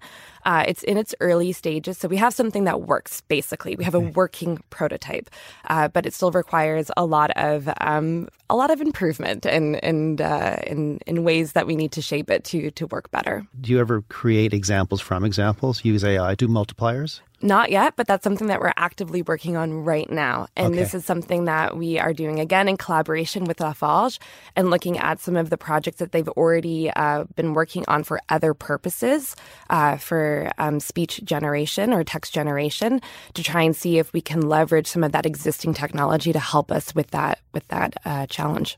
Uh, 0.45 0.63
it's 0.67 0.83
in 0.83 0.97
its 0.97 1.13
early 1.19 1.51
stages, 1.51 1.97
so 1.97 2.07
we 2.07 2.17
have 2.17 2.33
something 2.33 2.65
that 2.65 2.81
works. 2.81 3.21
Basically, 3.21 3.75
we 3.75 3.83
have 3.83 3.95
a 3.95 3.99
working 3.99 4.63
prototype, 4.69 5.29
uh, 5.69 5.87
but 5.87 6.05
it 6.05 6.13
still 6.13 6.31
requires 6.31 6.91
a 6.97 7.05
lot 7.05 7.31
of 7.31 7.69
um, 7.79 8.27
a 8.49 8.55
lot 8.55 8.69
of 8.69 8.81
improvement 8.81 9.45
and 9.45 9.81
and 9.83 10.21
uh, 10.21 10.57
in 10.67 10.99
in 11.07 11.23
ways 11.23 11.53
that 11.53 11.67
we 11.67 11.75
need 11.75 11.91
to 11.93 12.01
shape 12.01 12.29
it 12.29 12.43
to 12.45 12.71
to 12.71 12.87
work 12.87 13.09
better. 13.11 13.45
Do 13.59 13.71
you 13.71 13.79
ever 13.79 14.01
create 14.03 14.53
examples 14.53 15.01
from 15.01 15.23
examples? 15.23 15.83
Use 15.85 16.03
AI? 16.03 16.35
Do 16.35 16.47
multipliers? 16.47 17.21
Not 17.43 17.71
yet, 17.71 17.95
but 17.95 18.05
that's 18.05 18.23
something 18.23 18.47
that 18.47 18.59
we're 18.59 18.73
actively 18.77 19.23
working 19.23 19.57
on 19.57 19.73
right 19.73 20.09
now. 20.09 20.47
And 20.55 20.75
this 20.75 20.93
is 20.93 21.03
something 21.05 21.45
that 21.45 21.75
we 21.75 21.97
are 21.97 22.13
doing 22.13 22.39
again 22.39 22.67
in 22.67 22.77
collaboration 22.77 23.45
with 23.45 23.59
La 23.59 23.73
Forge 23.73 24.19
and 24.55 24.69
looking 24.69 24.99
at 24.99 25.19
some 25.19 25.35
of 25.35 25.49
the 25.49 25.57
projects 25.57 25.97
that 25.97 26.11
they've 26.11 26.29
already 26.29 26.91
uh, 26.91 27.23
been 27.35 27.53
working 27.53 27.83
on 27.87 28.03
for 28.03 28.21
other 28.29 28.53
purposes, 28.53 29.35
uh, 29.71 29.97
for 29.97 30.30
um, 30.57 30.79
speech 30.79 31.21
generation 31.23 31.93
or 31.93 32.03
text 32.03 32.33
generation, 32.33 33.01
to 33.33 33.43
try 33.43 33.61
and 33.61 33.75
see 33.75 33.97
if 33.97 34.13
we 34.13 34.21
can 34.21 34.41
leverage 34.47 34.87
some 34.87 35.03
of 35.03 35.11
that 35.11 35.25
existing 35.25 35.73
technology 35.73 36.31
to 36.33 36.39
help 36.39 36.71
us 36.71 36.93
with 36.95 37.09
that 37.11 37.39
with 37.53 37.67
that 37.69 37.95
uh, 38.05 38.25
challenge. 38.27 38.77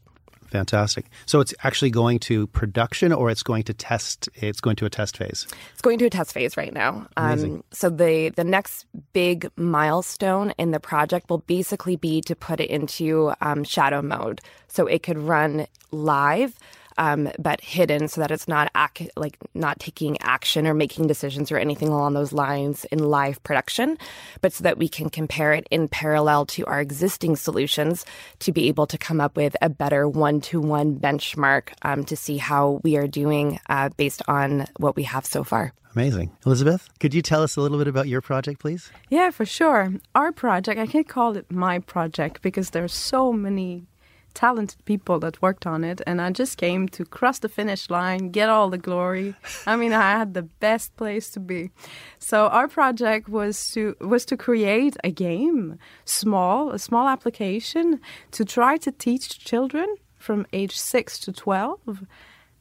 Fantastic. 0.54 1.06
So 1.26 1.40
it's 1.40 1.52
actually 1.64 1.90
going 1.90 2.20
to 2.30 2.46
production 2.46 3.12
or 3.12 3.32
it's 3.32 3.42
going 3.42 3.64
to 3.64 3.74
test 3.74 4.30
it's 4.36 4.62
going 4.62 4.76
to 4.76 4.86
a 4.86 4.90
test 4.90 5.18
phase. 5.18 5.48
It's 5.72 5.82
going 5.82 5.98
to 5.98 6.06
a 6.06 6.12
test 6.12 6.32
phase 6.32 6.56
right 6.56 6.72
now. 6.72 7.08
Amazing. 7.18 7.56
Um, 7.56 7.64
so 7.72 7.90
the 7.90 8.30
the 8.30 8.44
next 8.44 8.86
big 9.14 9.50
milestone 9.56 10.54
in 10.60 10.70
the 10.70 10.80
project 10.80 11.32
will 11.32 11.40
basically 11.40 11.96
be 11.96 12.22
to 12.22 12.36
put 12.36 12.60
it 12.60 12.70
into 12.70 13.34
um, 13.42 13.64
shadow 13.64 14.04
mode, 14.04 14.42
so 14.68 14.86
it 14.86 15.02
could 15.02 15.18
run 15.18 15.66
live. 15.92 16.54
Um, 16.98 17.30
but 17.40 17.62
hidden 17.62 18.08
so 18.08 18.22
that 18.22 18.32
it's 18.32 18.48
not 18.48 18.72
ac- 18.76 19.10
like 19.16 19.38
not 19.54 19.80
taking 19.80 20.18
action 20.22 20.68
or 20.68 20.74
making 20.74 21.08
decisions 21.08 21.52
or 21.52 21.58
anything 21.58 21.90
along 21.90 22.14
those 22.14 22.34
lines 22.34 22.86
in 22.86 23.00
live 23.00 23.42
production, 23.44 23.98
but 24.42 24.54
so 24.54 24.64
that 24.64 24.78
we 24.78 24.88
can 24.88 25.10
compare 25.10 25.54
it 25.54 25.68
in 25.72 25.88
parallel 25.88 26.46
to 26.48 26.66
our 26.66 26.82
existing 26.82 27.36
solutions 27.36 28.06
to 28.40 28.52
be 28.52 28.68
able 28.68 28.88
to 28.88 28.98
come 28.98 29.20
up 29.22 29.36
with 29.36 29.56
a 29.62 29.70
better 29.70 30.08
one-to-one 30.08 31.00
benchmark 31.00 31.70
um, 31.82 32.04
to 32.06 32.16
see 32.16 32.38
how 32.38 32.82
we 32.84 32.98
are 32.98 33.08
doing 33.08 33.60
uh, 33.70 33.90
based 33.98 34.22
on 34.28 34.66
what 34.78 34.96
we 34.96 35.04
have 35.04 35.26
so 35.26 35.44
far. 35.44 35.74
Amazing. 35.96 36.32
Elizabeth, 36.46 36.90
could 37.00 37.14
you 37.14 37.22
tell 37.22 37.44
us 37.44 37.56
a 37.56 37.62
little 37.62 37.78
bit 37.78 37.88
about 37.88 38.08
your 38.08 38.22
project, 38.22 38.60
please? 38.60 38.92
Yeah, 39.10 39.30
for 39.30 39.46
sure. 39.46 39.94
Our 40.16 40.32
project, 40.32 40.80
I 40.80 40.88
can't 40.88 41.08
call 41.08 41.38
it 41.38 41.52
my 41.52 41.80
project 41.80 42.42
because 42.42 42.72
there's 42.72 42.94
so 42.94 43.32
many 43.32 43.86
talented 44.34 44.84
people 44.86 45.20
that 45.20 45.42
worked 45.42 45.66
on 45.66 45.84
it 45.84 46.02
and 46.06 46.22
I 46.22 46.32
just 46.32 46.58
came 46.58 46.88
to 46.90 47.06
cross 47.06 47.40
the 47.40 47.50
finish 47.50 47.90
line, 47.90 48.30
get 48.30 48.50
all 48.50 48.70
the 48.70 48.78
glory. 48.78 49.36
I 49.68 49.76
mean, 49.76 49.94
I 49.94 50.12
had 50.12 50.34
the 50.34 50.44
best 50.44 50.96
place 50.96 51.30
to 51.32 51.40
be. 51.40 51.72
So 52.20 52.48
our 52.48 52.68
project 52.68 53.30
was 53.30 53.72
to 53.72 53.96
was 54.02 54.26
to 54.26 54.38
create 54.38 54.98
a 55.04 55.12
game, 55.12 55.78
small, 56.06 56.72
a 56.72 56.80
small 56.80 57.08
application 57.08 58.00
to 58.32 58.46
try 58.46 58.78
to 58.78 58.92
teach 58.92 59.40
children 59.40 59.88
from 60.18 60.46
age 60.54 60.78
6 60.78 61.20
to 61.20 61.34
12 61.34 62.06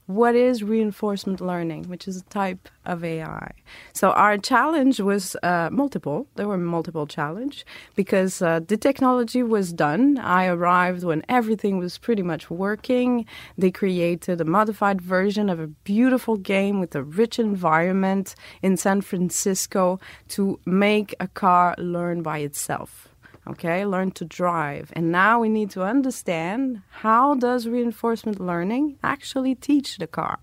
what 0.07 0.35
is 0.35 0.63
reinforcement 0.63 1.41
learning, 1.41 1.85
which 1.85 2.09
is 2.09 2.17
a 2.17 2.25
type 2.25 2.69
of 2.85 3.05
AI. 3.05 3.53
So 3.93 4.11
our 4.11 4.37
challenge 4.37 5.01
was 5.01 5.37
uh, 5.43 5.69
multiple. 5.71 6.27
There 6.35 6.49
were 6.49 6.59
multiple 6.59 7.07
challenge 7.07 7.65
because 7.95 8.43
uh, 8.43 8.61
the 8.67 8.77
technology 8.77 9.43
was 9.43 9.73
done. 9.73 10.19
I 10.19 10.47
arrived 10.47 11.05
when 11.05 11.25
everything 11.29 11.79
was 11.79 11.99
pretty 11.99 12.23
much 12.23 12.51
working. 12.51 13.25
They 13.57 13.71
created 13.71 14.41
a 14.41 14.45
modified 14.45 15.01
version 15.01 15.49
of 15.49 15.61
a 15.61 15.69
beautiful 15.69 16.37
game 16.37 16.81
with 16.81 16.95
a 16.95 17.03
rich 17.03 17.39
environment 17.39 18.35
in 18.61 18.77
San 18.77 19.01
Francisco 19.01 20.01
to 20.29 20.59
make 20.67 21.15
a 21.21 21.29
car 21.29 21.75
learn 21.79 22.23
by 22.23 22.39
itself 22.39 23.12
okay 23.47 23.85
learn 23.85 24.11
to 24.11 24.25
drive 24.25 24.93
and 24.95 25.11
now 25.11 25.41
we 25.41 25.49
need 25.49 25.71
to 25.71 25.83
understand 25.83 26.83
how 26.91 27.35
does 27.35 27.67
reinforcement 27.67 28.41
learning 28.41 28.99
actually 29.03 29.55
teach 29.55 29.99
the 29.99 30.07
car 30.07 30.39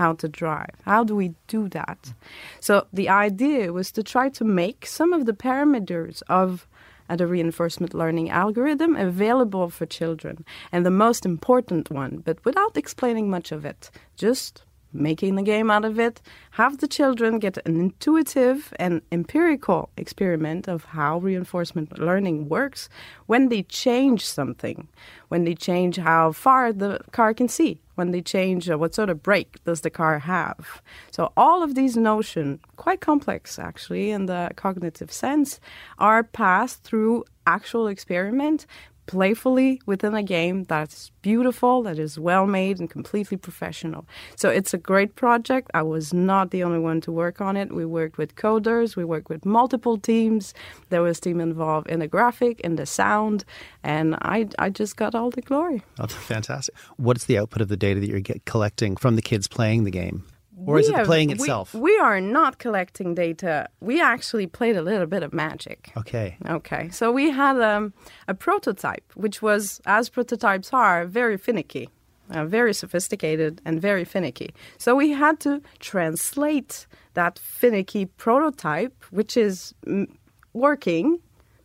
how 0.00 0.14
to 0.14 0.28
drive. 0.28 0.74
How 0.84 1.04
do 1.04 1.14
we 1.14 1.34
do 1.46 1.68
that? 1.68 2.14
So 2.60 2.86
the 2.90 3.10
idea 3.10 3.70
was 3.70 3.92
to 3.92 4.02
try 4.02 4.30
to 4.30 4.44
make 4.44 4.86
some 4.86 5.12
of 5.12 5.26
the 5.26 5.34
parameters 5.34 6.22
of 6.26 6.66
uh, 7.10 7.16
the 7.16 7.26
reinforcement 7.26 7.92
learning 7.92 8.30
algorithm 8.30 8.96
available 8.96 9.68
for 9.68 9.84
children. 9.84 10.44
And 10.72 10.86
the 10.86 10.98
most 11.06 11.26
important 11.26 11.90
one, 11.90 12.22
but 12.24 12.42
without 12.44 12.76
explaining 12.76 13.28
much 13.28 13.52
of 13.52 13.66
it, 13.66 13.90
just 14.16 14.64
making 14.92 15.36
the 15.36 15.42
game 15.42 15.70
out 15.70 15.84
of 15.84 15.98
it, 15.98 16.20
have 16.52 16.78
the 16.78 16.88
children 16.88 17.38
get 17.38 17.58
an 17.66 17.80
intuitive 17.80 18.72
and 18.78 19.02
empirical 19.12 19.90
experiment 19.96 20.68
of 20.68 20.84
how 20.84 21.18
reinforcement 21.18 21.98
learning 21.98 22.48
works 22.48 22.88
when 23.26 23.48
they 23.48 23.62
change 23.62 24.26
something, 24.26 24.88
when 25.28 25.44
they 25.44 25.54
change 25.54 25.96
how 25.96 26.32
far 26.32 26.72
the 26.72 27.00
car 27.12 27.32
can 27.34 27.48
see, 27.48 27.80
when 27.94 28.10
they 28.10 28.22
change 28.22 28.68
uh, 28.68 28.78
what 28.78 28.94
sort 28.94 29.10
of 29.10 29.22
brake 29.22 29.62
does 29.64 29.82
the 29.82 29.90
car 29.90 30.18
have. 30.18 30.82
So 31.10 31.32
all 31.36 31.62
of 31.62 31.74
these 31.74 31.96
notions, 31.96 32.60
quite 32.76 33.00
complex 33.00 33.58
actually 33.58 34.10
in 34.10 34.26
the 34.26 34.50
cognitive 34.56 35.12
sense, 35.12 35.60
are 35.98 36.22
passed 36.22 36.82
through 36.82 37.24
actual 37.46 37.88
experiment 37.88 38.66
playfully 39.10 39.80
within 39.86 40.14
a 40.14 40.22
game 40.22 40.62
that's 40.64 41.10
beautiful, 41.20 41.82
that 41.82 41.98
is 41.98 42.16
well 42.16 42.46
made, 42.46 42.78
and 42.78 42.88
completely 42.88 43.36
professional. 43.36 44.06
So 44.36 44.50
it's 44.50 44.72
a 44.72 44.78
great 44.78 45.16
project. 45.16 45.68
I 45.74 45.82
was 45.82 46.14
not 46.14 46.52
the 46.52 46.62
only 46.62 46.78
one 46.78 47.00
to 47.00 47.10
work 47.10 47.40
on 47.40 47.56
it. 47.56 47.72
We 47.72 47.84
worked 47.84 48.18
with 48.18 48.36
coders, 48.36 48.94
we 48.94 49.04
worked 49.04 49.28
with 49.28 49.44
multiple 49.44 49.98
teams. 49.98 50.54
There 50.90 51.02
was 51.02 51.18
team 51.18 51.40
involved 51.40 51.88
in 51.88 51.98
the 51.98 52.06
graphic, 52.06 52.60
in 52.60 52.76
the 52.76 52.86
sound, 52.86 53.44
and 53.82 54.14
I, 54.22 54.48
I 54.60 54.70
just 54.70 54.96
got 54.96 55.16
all 55.16 55.30
the 55.30 55.42
glory. 55.42 55.82
Oh, 55.98 56.06
fantastic. 56.06 56.76
What's 56.96 57.24
the 57.24 57.36
output 57.36 57.62
of 57.62 57.68
the 57.68 57.76
data 57.76 57.98
that 57.98 58.08
you're 58.08 58.20
get, 58.20 58.44
collecting 58.44 58.96
from 58.96 59.16
the 59.16 59.22
kids 59.22 59.48
playing 59.48 59.82
the 59.82 59.90
game? 59.90 60.22
Or 60.66 60.78
is 60.78 60.88
it 60.88 60.94
have- 60.94 61.06
playing 61.06 61.28
we- 61.28 61.34
itself? 61.34 61.74
We, 61.74 61.96
are 61.98 62.20
not 62.20 62.58
collecting 62.58 63.14
data. 63.14 63.68
We 63.80 64.00
actually 64.00 64.46
played 64.46 64.76
a 64.76 64.82
little 64.82 65.06
bit 65.06 65.22
of 65.22 65.32
magic. 65.32 65.92
okay. 65.96 66.36
Okay, 66.48 66.88
so 66.90 67.12
we 67.12 67.30
had 67.30 67.60
um, 67.60 67.92
a 68.28 68.34
prototype, 68.34 69.04
which 69.14 69.42
was, 69.42 69.80
as 69.86 70.08
prototypes 70.08 70.70
are, 70.72 71.04
very 71.06 71.36
finicky, 71.36 71.88
uh, 72.30 72.44
very 72.44 72.72
sophisticated, 72.74 73.60
and 73.64 73.80
very 73.80 74.04
finicky. 74.04 74.50
So 74.78 74.94
we 74.94 75.10
had 75.10 75.40
to 75.40 75.60
translate 75.78 76.86
that 77.14 77.38
finicky 77.38 78.06
prototype, 78.06 79.04
which 79.10 79.36
is 79.36 79.74
mm, 79.86 80.06
working 80.52 81.18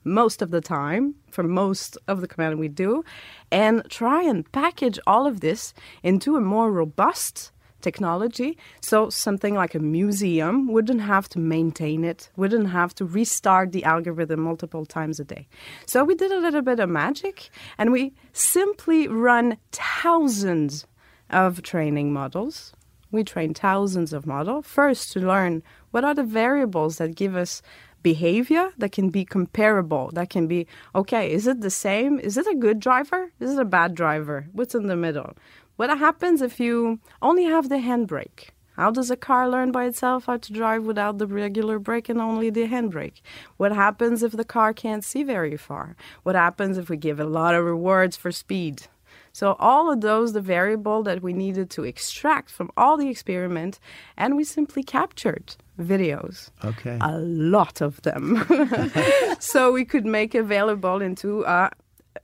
most 0.04 0.42
of 0.42 0.52
the 0.52 0.62
time 0.62 1.16
for 1.32 1.44
most 1.44 1.98
of 2.08 2.22
the 2.22 2.28
command 2.28 2.60
we 2.60 2.68
do, 2.68 3.04
and 3.52 3.84
try 3.90 4.22
and 4.22 4.50
package 4.52 5.00
all 5.08 5.26
of 5.26 5.40
this 5.40 5.74
into 6.04 6.36
a 6.36 6.42
more 6.42 6.72
robust 6.72 7.52
technology. 7.86 8.58
So 8.82 8.98
something 9.26 9.54
like 9.62 9.76
a 9.76 9.86
museum 10.00 10.56
wouldn't 10.74 11.04
have 11.14 11.26
to 11.34 11.40
maintain 11.56 12.00
it, 12.12 12.30
wouldn't 12.42 12.70
have 12.80 12.92
to 12.96 13.06
restart 13.18 13.68
the 13.72 13.84
algorithm 13.94 14.40
multiple 14.50 14.86
times 14.98 15.20
a 15.20 15.26
day. 15.36 15.44
So 15.86 15.98
we 16.04 16.16
did 16.16 16.32
a 16.32 16.44
little 16.46 16.66
bit 16.72 16.80
of 16.80 16.90
magic 16.90 17.36
and 17.78 17.88
we 17.92 18.04
simply 18.34 19.08
run 19.08 19.48
thousands 19.72 20.88
of 21.30 21.62
training 21.72 22.10
models. 22.22 22.74
We 23.12 23.24
train 23.24 23.54
thousands 23.54 24.12
of 24.14 24.26
models 24.26 24.66
first 24.80 25.04
to 25.14 25.20
learn 25.20 25.54
what 25.92 26.04
are 26.08 26.16
the 26.16 26.30
variables 26.44 26.98
that 26.98 27.16
give 27.24 27.36
us 27.44 27.62
behavior 28.06 28.66
that 28.78 28.92
can 28.92 29.10
be 29.10 29.26
comparable 29.26 30.12
that 30.14 30.30
can 30.30 30.46
be 30.46 30.68
okay 30.94 31.26
is 31.38 31.48
it 31.52 31.62
the 31.62 31.76
same 31.86 32.20
is 32.20 32.38
it 32.38 32.46
a 32.46 32.62
good 32.66 32.80
driver 32.80 33.22
is 33.40 33.50
it 33.54 33.60
a 33.60 33.72
bad 33.78 33.96
driver 34.02 34.40
what's 34.58 34.76
in 34.76 34.86
the 34.86 35.00
middle 35.06 35.32
what 35.76 35.90
happens 35.98 36.42
if 36.42 36.60
you 36.60 37.00
only 37.22 37.44
have 37.46 37.70
the 37.70 37.76
handbrake? 37.78 38.50
How 38.76 38.92
does 38.92 39.10
a 39.10 39.16
car 39.16 39.50
learn 39.50 39.72
by 39.72 39.86
itself 39.86 40.26
how 40.26 40.38
to 40.38 40.52
drive 40.54 40.84
without 40.84 41.18
the 41.18 41.28
regular 41.28 41.80
brake 41.80 42.10
and 42.10 42.20
only 42.20 42.50
the 42.50 42.68
handbrake? 42.68 43.22
What 43.56 43.72
happens 43.72 44.22
if 44.22 44.34
the 44.34 44.44
car 44.44 44.74
can't 44.74 45.04
see 45.04 45.24
very 45.24 45.56
far? 45.56 45.96
What 46.24 46.36
happens 46.36 46.78
if 46.78 46.90
we 46.90 46.98
give 46.98 47.20
a 47.20 47.26
lot 47.26 47.56
of 47.56 47.64
rewards 47.64 48.18
for 48.18 48.32
speed? 48.34 48.88
So 49.32 49.56
all 49.60 49.92
of 49.92 50.02
those, 50.02 50.34
the 50.34 50.42
variable 50.42 51.04
that 51.04 51.22
we 51.22 51.32
needed 51.34 51.70
to 51.72 51.84
extract 51.84 52.50
from 52.52 52.70
all 52.78 52.98
the 52.98 53.10
experiment, 53.10 53.80
and 54.18 54.36
we 54.36 54.44
simply 54.44 54.84
captured 54.84 55.56
videos 55.80 56.52
Okay. 56.64 56.98
a 57.02 57.18
lot 57.20 57.82
of 57.82 58.02
them. 58.04 58.46
so 59.40 59.72
we 59.72 59.84
could 59.86 60.06
make 60.06 60.36
available 60.36 61.02
into 61.02 61.44
a 61.44 61.70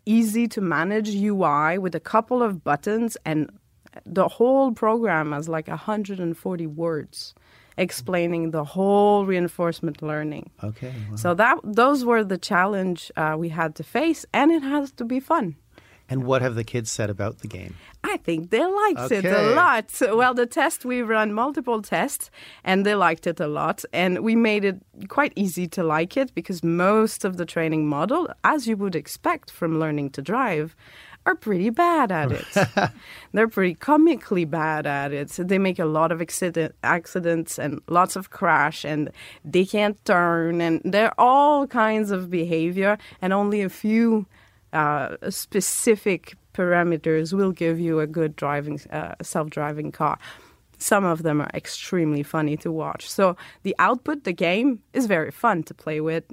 easy 0.05 0.47
to 0.49 0.61
manage 0.61 1.09
UI 1.15 1.77
with 1.77 1.95
a 1.95 1.99
couple 1.99 2.41
of 2.41 2.63
buttons 2.63 3.17
and 3.25 3.49
the 4.05 4.27
whole 4.27 4.71
program 4.71 5.31
has 5.31 5.49
like 5.49 5.67
140 5.67 6.67
words 6.67 7.33
explaining 7.77 8.51
the 8.51 8.63
whole 8.63 9.25
reinforcement 9.25 10.01
learning. 10.01 10.49
okay. 10.63 10.93
wow. 11.09 11.15
So 11.15 11.33
that 11.33 11.57
those 11.63 12.05
were 12.05 12.23
the 12.23 12.37
challenge 12.37 13.11
uh, 13.15 13.35
we 13.37 13.49
had 13.49 13.75
to 13.75 13.83
face 13.83 14.25
and 14.33 14.51
it 14.51 14.63
has 14.63 14.91
to 14.93 15.05
be 15.05 15.19
fun. 15.19 15.55
And 16.09 16.25
what 16.25 16.41
have 16.41 16.55
the 16.55 16.65
kids 16.65 16.91
said 16.91 17.09
about 17.09 17.39
the 17.39 17.47
game? 17.47 17.75
I 18.11 18.17
think 18.17 18.49
they 18.49 18.65
liked 18.65 19.11
it 19.11 19.25
a 19.25 19.53
lot. 19.53 19.89
Well, 20.01 20.33
the 20.33 20.45
test, 20.45 20.83
we 20.83 21.01
run 21.01 21.33
multiple 21.33 21.81
tests 21.81 22.29
and 22.63 22.85
they 22.85 22.93
liked 22.93 23.25
it 23.25 23.39
a 23.39 23.47
lot. 23.47 23.85
And 23.93 24.19
we 24.19 24.35
made 24.35 24.65
it 24.65 24.81
quite 25.07 25.31
easy 25.35 25.65
to 25.69 25.83
like 25.83 26.17
it 26.17 26.35
because 26.35 26.61
most 26.61 27.23
of 27.23 27.37
the 27.37 27.45
training 27.45 27.87
model, 27.87 28.27
as 28.43 28.67
you 28.67 28.75
would 28.77 28.95
expect 28.95 29.49
from 29.49 29.79
learning 29.79 30.09
to 30.11 30.21
drive, 30.21 30.75
are 31.25 31.35
pretty 31.35 31.69
bad 31.69 32.11
at 32.11 32.31
it. 32.31 32.91
They're 33.31 33.47
pretty 33.47 33.75
comically 33.75 34.43
bad 34.43 34.85
at 34.85 35.13
it. 35.13 35.29
So 35.29 35.43
they 35.43 35.59
make 35.59 35.79
a 35.79 35.85
lot 35.85 36.11
of 36.11 36.21
accident, 36.21 36.75
accidents 36.83 37.59
and 37.59 37.79
lots 37.87 38.15
of 38.15 38.31
crash 38.31 38.83
and 38.83 39.09
they 39.45 39.65
can't 39.65 40.03
turn 40.03 40.59
and 40.59 40.81
there 40.83 41.07
are 41.07 41.13
all 41.17 41.67
kinds 41.67 42.11
of 42.11 42.29
behavior 42.29 42.97
and 43.21 43.31
only 43.31 43.61
a 43.61 43.69
few 43.69 44.25
uh, 44.73 45.15
specific 45.29 46.35
parameters 46.53 47.33
will 47.33 47.51
give 47.51 47.79
you 47.79 47.99
a 47.99 48.07
good 48.07 48.35
driving 48.35 48.79
uh, 48.91 49.15
self-driving 49.21 49.91
car. 49.91 50.17
Some 50.77 51.05
of 51.05 51.21
them 51.21 51.41
are 51.41 51.49
extremely 51.53 52.23
funny 52.23 52.57
to 52.57 52.71
watch. 52.71 53.09
So 53.09 53.35
the 53.63 53.75
output, 53.77 54.23
the 54.23 54.33
game, 54.33 54.79
is 54.93 55.05
very 55.05 55.31
fun 55.31 55.63
to 55.63 55.73
play 55.73 56.01
with 56.01 56.23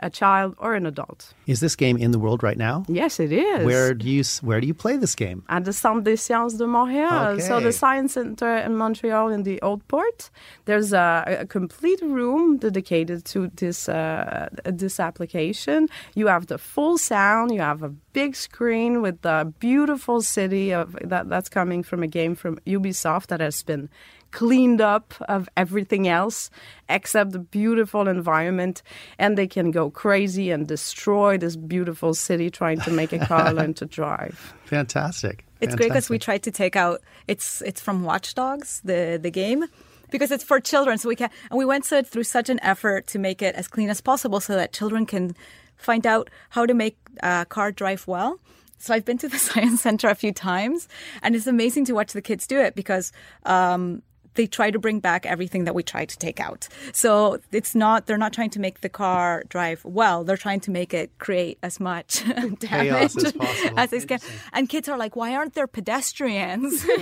a 0.00 0.10
child 0.10 0.54
or 0.58 0.74
an 0.74 0.86
adult. 0.86 1.32
Is 1.46 1.60
this 1.60 1.76
game 1.76 1.96
in 1.96 2.10
the 2.10 2.18
world 2.18 2.42
right 2.42 2.58
now? 2.58 2.84
Yes, 2.88 3.20
it 3.20 3.32
is. 3.32 3.64
Where 3.64 3.94
do 3.94 4.08
you 4.08 4.24
where 4.42 4.60
do 4.60 4.66
you 4.66 4.74
play 4.74 4.96
this 4.96 5.14
game? 5.14 5.44
at 5.48 5.64
the 5.64 5.72
Centre 5.72 6.02
des 6.02 6.16
Sciences 6.16 6.58
de 6.58 6.64
Montréal. 6.64 7.40
So 7.40 7.60
the 7.60 7.72
Science 7.72 8.14
Center 8.14 8.56
in 8.56 8.76
Montreal 8.76 9.28
in 9.28 9.42
the 9.42 9.60
Old 9.62 9.86
Port. 9.88 10.30
There's 10.64 10.92
a, 10.92 11.24
a 11.40 11.46
complete 11.46 12.00
room 12.02 12.58
dedicated 12.58 13.24
to 13.26 13.48
this 13.56 13.88
uh, 13.88 14.48
this 14.64 14.98
application. 14.98 15.88
You 16.14 16.26
have 16.28 16.46
the 16.46 16.58
full 16.58 16.98
sound. 16.98 17.52
You 17.52 17.60
have 17.60 17.82
a 17.82 17.90
big 18.12 18.34
screen 18.36 19.02
with 19.02 19.22
the 19.22 19.52
beautiful 19.58 20.22
city 20.22 20.72
of 20.72 20.96
that 21.02 21.28
that's 21.28 21.48
coming 21.48 21.82
from 21.82 22.02
a 22.02 22.06
game 22.06 22.34
from 22.34 22.58
Ubisoft 22.66 23.26
that 23.28 23.40
has 23.40 23.62
been 23.62 23.88
cleaned 24.32 24.80
up 24.80 25.14
of 25.28 25.48
everything 25.56 26.08
else 26.08 26.50
except 26.88 27.32
the 27.32 27.38
beautiful 27.38 28.08
environment 28.08 28.82
and 29.18 29.38
they 29.38 29.46
can 29.46 29.70
go 29.70 29.90
crazy 29.90 30.50
and 30.50 30.66
destroy 30.66 31.38
this 31.38 31.54
beautiful 31.56 32.14
city 32.14 32.50
trying 32.50 32.80
to 32.80 32.90
make 32.90 33.12
a 33.12 33.18
car 33.26 33.52
learn 33.58 33.74
to 33.74 33.86
drive 33.86 34.54
Fantastic. 34.72 35.44
It's 35.60 35.74
great 35.74 35.90
because 35.90 36.08
we 36.08 36.16
Fantastic. 36.16 36.24
tried 36.24 36.42
to 36.44 36.50
take 36.50 36.76
out 36.76 37.02
it's 37.28 37.60
it's 37.60 37.78
from 37.78 38.04
Watch 38.04 38.34
Dogs 38.34 38.80
the 38.84 39.18
the 39.20 39.30
game 39.30 39.66
because 40.10 40.30
it's 40.30 40.42
for 40.42 40.60
children 40.60 40.96
so 40.96 41.10
we 41.10 41.16
can 41.16 41.28
and 41.50 41.58
we 41.58 41.66
went 41.66 41.84
through 41.84 42.24
such 42.24 42.48
an 42.48 42.58
effort 42.62 43.06
to 43.08 43.18
make 43.18 43.42
it 43.42 43.54
as 43.54 43.68
clean 43.68 43.90
as 43.90 44.00
possible 44.00 44.40
so 44.40 44.54
that 44.54 44.72
children 44.72 45.04
can 45.04 45.36
find 45.76 46.06
out 46.06 46.30
how 46.48 46.64
to 46.64 46.72
make 46.72 46.96
a 47.22 47.44
car 47.44 47.70
drive 47.70 48.06
well. 48.06 48.40
So 48.78 48.94
I've 48.94 49.04
been 49.04 49.18
to 49.18 49.28
the 49.28 49.38
science 49.48 49.82
center 49.82 50.08
a 50.08 50.14
few 50.14 50.32
times 50.32 50.88
and 51.22 51.36
it's 51.36 51.46
amazing 51.46 51.84
to 51.86 51.92
watch 51.92 52.14
the 52.14 52.22
kids 52.22 52.46
do 52.46 52.58
it 52.58 52.74
because 52.74 53.12
um, 53.44 54.02
they 54.34 54.46
try 54.46 54.70
to 54.70 54.78
bring 54.78 55.00
back 55.00 55.26
everything 55.26 55.64
that 55.64 55.74
we 55.74 55.82
tried 55.82 56.08
to 56.10 56.18
take 56.18 56.40
out. 56.40 56.68
So 56.92 57.38
it's 57.52 57.74
not 57.74 58.06
they're 58.06 58.16
not 58.18 58.32
trying 58.32 58.50
to 58.50 58.60
make 58.60 58.80
the 58.80 58.88
car 58.88 59.44
drive 59.48 59.84
well. 59.84 60.24
They're 60.24 60.36
trying 60.36 60.60
to 60.60 60.70
make 60.70 60.94
it 60.94 61.10
create 61.18 61.58
as 61.62 61.78
much 61.80 62.24
damage 62.58 63.16
as 63.16 63.32
possible. 63.32 63.78
as 63.78 63.90
they 63.90 64.00
can. 64.00 64.18
And 64.52 64.68
kids 64.68 64.88
are 64.88 64.96
like, 64.96 65.16
why 65.16 65.34
aren't 65.34 65.54
there 65.54 65.66
pedestrians? 65.66 66.84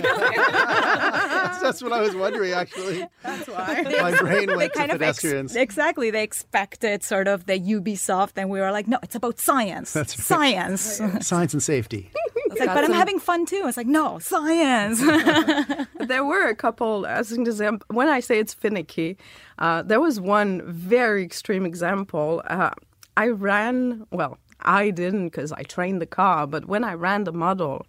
That's 0.51 1.81
what 1.81 1.91
I 1.93 2.01
was 2.01 2.15
wondering. 2.15 2.53
Actually, 2.53 3.07
That's 3.23 3.47
why. 3.47 3.83
my 4.01 4.17
brain 4.17 4.47
They 4.47 4.55
went 4.55 4.73
to 4.73 4.79
kind 4.79 4.91
of 4.91 5.01
ex- 5.01 5.19
pedestrians. 5.21 5.55
exactly. 5.55 6.11
They 6.11 6.23
expected 6.23 7.03
sort 7.03 7.27
of 7.27 7.45
the 7.45 7.59
Ubisoft, 7.59 8.31
and 8.37 8.49
we 8.49 8.59
were 8.59 8.71
like, 8.71 8.87
no, 8.87 8.97
it's 9.03 9.15
about 9.15 9.39
science. 9.39 9.93
That's 10.01 10.17
right. 10.31 10.77
Science. 10.79 11.01
Science 11.27 11.53
and 11.53 11.63
safety. 11.63 12.11
It's 12.51 12.59
like, 12.59 12.73
but 12.73 12.83
I'm 12.83 12.93
having 12.93 13.19
fun 13.19 13.45
too. 13.45 13.63
It's 13.65 13.77
like, 13.77 13.87
no, 13.87 14.19
science. 14.19 14.99
there 15.99 16.23
were 16.23 16.47
a 16.47 16.55
couple 16.55 17.05
as 17.05 17.31
an 17.31 17.41
example 17.41 17.85
when 17.89 18.07
i 18.07 18.19
say 18.19 18.39
it's 18.39 18.53
finicky 18.53 19.17
uh, 19.59 19.81
there 19.81 19.99
was 19.99 20.19
one 20.19 20.61
very 20.65 21.23
extreme 21.23 21.65
example 21.65 22.41
uh, 22.47 22.71
i 23.17 23.27
ran 23.27 24.05
well 24.11 24.37
i 24.61 24.89
didn't 24.89 25.25
because 25.25 25.51
i 25.53 25.63
trained 25.63 26.01
the 26.01 26.05
car 26.05 26.47
but 26.47 26.65
when 26.65 26.83
i 26.83 26.93
ran 26.93 27.23
the 27.23 27.31
model 27.31 27.85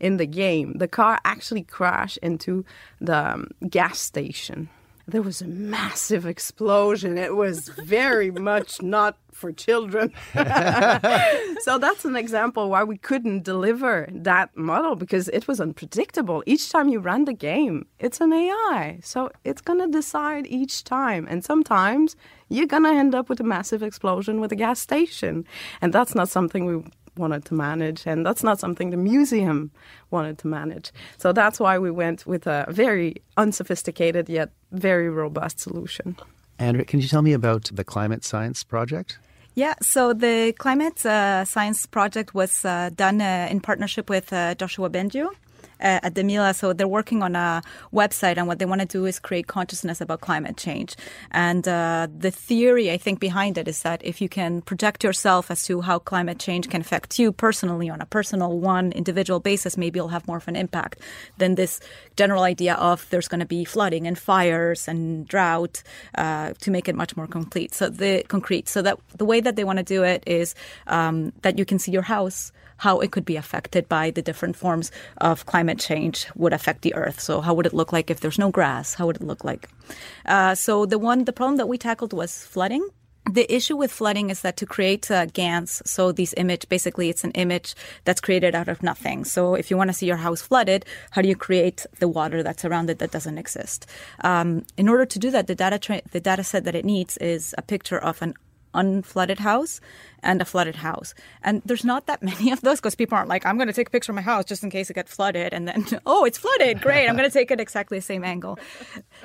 in 0.00 0.16
the 0.16 0.26
game. 0.26 0.74
The 0.74 0.88
car 0.88 1.20
actually 1.24 1.62
crashed 1.62 2.18
into 2.18 2.64
the 3.00 3.34
um, 3.34 3.48
gas 3.68 3.98
station. 3.98 4.68
There 5.08 5.22
was 5.22 5.40
a 5.40 5.46
massive 5.46 6.26
explosion. 6.26 7.16
It 7.16 7.36
was 7.36 7.68
very 7.68 8.30
much 8.50 8.82
not 8.82 9.16
for 9.30 9.52
children. 9.52 10.12
so 10.34 11.78
that's 11.78 12.04
an 12.04 12.16
example 12.16 12.70
why 12.70 12.82
we 12.82 12.96
couldn't 12.96 13.44
deliver 13.44 14.08
that 14.10 14.56
model 14.56 14.96
because 14.96 15.28
it 15.28 15.46
was 15.46 15.60
unpredictable. 15.60 16.42
Each 16.46 16.70
time 16.72 16.88
you 16.88 16.98
run 16.98 17.26
the 17.26 17.34
game, 17.34 17.86
it's 17.98 18.20
an 18.20 18.32
AI. 18.32 18.98
So 19.02 19.30
it's 19.44 19.60
going 19.60 19.78
to 19.80 19.88
decide 19.88 20.46
each 20.46 20.84
time. 20.84 21.26
And 21.28 21.44
sometimes 21.44 22.16
you're 22.48 22.66
going 22.66 22.84
to 22.84 22.90
end 22.90 23.14
up 23.14 23.28
with 23.28 23.38
a 23.40 23.44
massive 23.44 23.82
explosion 23.82 24.40
with 24.40 24.52
a 24.52 24.56
gas 24.56 24.80
station. 24.80 25.44
And 25.80 25.92
that's 25.92 26.14
not 26.14 26.28
something 26.30 26.64
we 26.64 26.82
wanted 27.18 27.44
to 27.46 27.54
manage, 27.54 28.06
and 28.06 28.24
that's 28.24 28.42
not 28.42 28.60
something 28.60 28.90
the 28.90 28.96
museum 28.96 29.70
wanted 30.10 30.38
to 30.38 30.48
manage. 30.48 30.92
So 31.18 31.32
that's 31.32 31.58
why 31.58 31.78
we 31.78 31.90
went 31.90 32.26
with 32.26 32.46
a 32.46 32.66
very 32.68 33.16
unsophisticated 33.36 34.28
yet 34.28 34.50
very 34.72 35.08
robust 35.08 35.60
solution. 35.60 36.16
Andrea, 36.58 36.84
can 36.84 37.00
you 37.00 37.08
tell 37.08 37.22
me 37.22 37.32
about 37.32 37.70
the 37.72 37.84
climate 37.84 38.24
science 38.24 38.64
project? 38.64 39.18
Yeah, 39.54 39.74
so 39.80 40.12
the 40.12 40.52
climate 40.58 41.04
uh, 41.06 41.44
science 41.44 41.86
project 41.86 42.34
was 42.34 42.64
uh, 42.64 42.90
done 42.94 43.22
uh, 43.22 43.48
in 43.50 43.60
partnership 43.60 44.10
with 44.10 44.32
uh, 44.32 44.54
Yoshua 44.54 44.90
Bengio 44.90 45.30
uh, 45.80 46.00
at 46.02 46.14
the 46.14 46.24
Mila. 46.24 46.54
So 46.54 46.72
they're 46.72 46.88
working 46.88 47.22
on 47.22 47.36
a 47.36 47.62
website, 47.92 48.36
and 48.36 48.46
what 48.46 48.58
they 48.58 48.64
want 48.64 48.80
to 48.80 48.86
do 48.86 49.06
is 49.06 49.18
create 49.18 49.46
consciousness 49.46 50.00
about 50.00 50.20
climate 50.20 50.56
change. 50.56 50.96
And 51.30 51.66
uh, 51.66 52.08
the 52.16 52.30
theory, 52.30 52.90
I 52.90 52.98
think, 52.98 53.20
behind 53.20 53.58
it 53.58 53.68
is 53.68 53.82
that 53.82 54.04
if 54.04 54.20
you 54.20 54.28
can 54.28 54.62
project 54.62 55.04
yourself 55.04 55.50
as 55.50 55.62
to 55.64 55.80
how 55.80 55.98
climate 55.98 56.38
change 56.38 56.68
can 56.68 56.80
affect 56.80 57.18
you 57.18 57.32
personally 57.32 57.88
on 57.88 58.00
a 58.00 58.06
personal, 58.06 58.58
one 58.58 58.92
individual 58.92 59.40
basis, 59.40 59.76
maybe 59.76 59.98
you'll 59.98 60.08
have 60.08 60.26
more 60.26 60.38
of 60.38 60.48
an 60.48 60.56
impact 60.56 61.00
than 61.38 61.54
this 61.54 61.80
general 62.16 62.42
idea 62.42 62.74
of 62.74 63.08
there's 63.10 63.28
going 63.28 63.40
to 63.40 63.46
be 63.46 63.64
flooding 63.64 64.06
and 64.06 64.18
fires 64.18 64.88
and 64.88 65.26
drought 65.28 65.82
uh, 66.16 66.52
to 66.60 66.70
make 66.70 66.88
it 66.88 66.94
much 66.94 67.16
more 67.16 67.26
complete. 67.26 67.74
So 67.74 67.88
the 67.88 68.24
concrete. 68.28 68.68
So 68.68 68.82
that 68.82 68.98
the 69.16 69.24
way 69.24 69.40
that 69.40 69.56
they 69.56 69.64
want 69.64 69.78
to 69.78 69.84
do 69.84 70.02
it 70.02 70.22
is 70.26 70.54
um, 70.86 71.32
that 71.42 71.58
you 71.58 71.64
can 71.64 71.78
see 71.78 71.92
your 71.92 72.02
house 72.02 72.52
how 72.78 73.00
it 73.00 73.10
could 73.10 73.24
be 73.24 73.36
affected 73.36 73.88
by 73.88 74.10
the 74.10 74.22
different 74.22 74.56
forms 74.56 74.90
of 75.18 75.46
climate 75.46 75.78
change 75.78 76.26
would 76.34 76.52
affect 76.52 76.82
the 76.82 76.94
earth. 76.94 77.20
So 77.20 77.40
how 77.40 77.54
would 77.54 77.66
it 77.66 77.74
look 77.74 77.92
like 77.92 78.10
if 78.10 78.20
there's 78.20 78.38
no 78.38 78.50
grass? 78.50 78.94
How 78.94 79.06
would 79.06 79.16
it 79.16 79.22
look 79.22 79.44
like? 79.44 79.68
Uh, 80.24 80.54
so 80.54 80.86
the 80.86 80.98
one, 80.98 81.24
the 81.24 81.32
problem 81.32 81.56
that 81.56 81.68
we 81.68 81.78
tackled 81.78 82.12
was 82.12 82.44
flooding 82.46 82.88
the 83.30 83.52
issue 83.52 83.76
with 83.76 83.90
flooding 83.90 84.30
is 84.30 84.42
that 84.42 84.56
to 84.58 84.66
create 84.66 85.10
uh, 85.10 85.26
GANs, 85.26 85.82
so 85.84 86.12
these 86.12 86.32
image, 86.36 86.68
basically 86.68 87.08
it's 87.08 87.24
an 87.24 87.32
image 87.32 87.74
that's 88.04 88.20
created 88.20 88.54
out 88.54 88.68
of 88.68 88.82
nothing. 88.82 89.24
So 89.24 89.54
if 89.54 89.70
you 89.70 89.76
want 89.76 89.88
to 89.88 89.94
see 89.94 90.06
your 90.06 90.16
house 90.16 90.40
flooded, 90.40 90.84
how 91.10 91.22
do 91.22 91.28
you 91.28 91.36
create 91.36 91.86
the 91.98 92.08
water 92.08 92.42
that's 92.42 92.64
around 92.64 92.88
it 92.88 92.98
that 93.00 93.10
doesn't 93.10 93.38
exist? 93.38 93.86
Um, 94.22 94.64
in 94.76 94.88
order 94.88 95.06
to 95.06 95.18
do 95.18 95.30
that, 95.32 95.48
the 95.48 95.54
data 95.54 95.78
tra- 95.78 96.02
the 96.12 96.20
data 96.20 96.44
set 96.44 96.64
that 96.64 96.74
it 96.74 96.84
needs 96.84 97.16
is 97.16 97.54
a 97.58 97.62
picture 97.62 97.98
of 97.98 98.22
an 98.22 98.34
unflooded 98.76 99.38
house 99.38 99.80
and 100.26 100.42
a 100.42 100.44
flooded 100.44 100.76
house. 100.76 101.14
And 101.42 101.62
there's 101.64 101.84
not 101.84 102.06
that 102.06 102.22
many 102.30 102.50
of 102.50 102.60
those 102.60 102.78
because 102.80 102.94
people 102.94 103.16
aren't 103.16 103.28
like, 103.28 103.46
I'm 103.46 103.56
going 103.56 103.68
to 103.68 103.72
take 103.72 103.88
a 103.88 103.90
picture 103.90 104.12
of 104.12 104.16
my 104.16 104.22
house 104.22 104.44
just 104.44 104.62
in 104.62 104.70
case 104.70 104.90
it 104.90 104.94
gets 104.94 105.14
flooded. 105.14 105.54
And 105.54 105.68
then, 105.68 105.86
oh, 106.06 106.24
it's 106.24 106.38
flooded. 106.38 106.80
Great. 106.80 107.08
I'm 107.08 107.16
going 107.16 107.28
to 107.28 107.32
take 107.32 107.50
it 107.50 107.60
exactly 107.60 107.98
the 107.98 108.02
same 108.02 108.24
angle. 108.24 108.58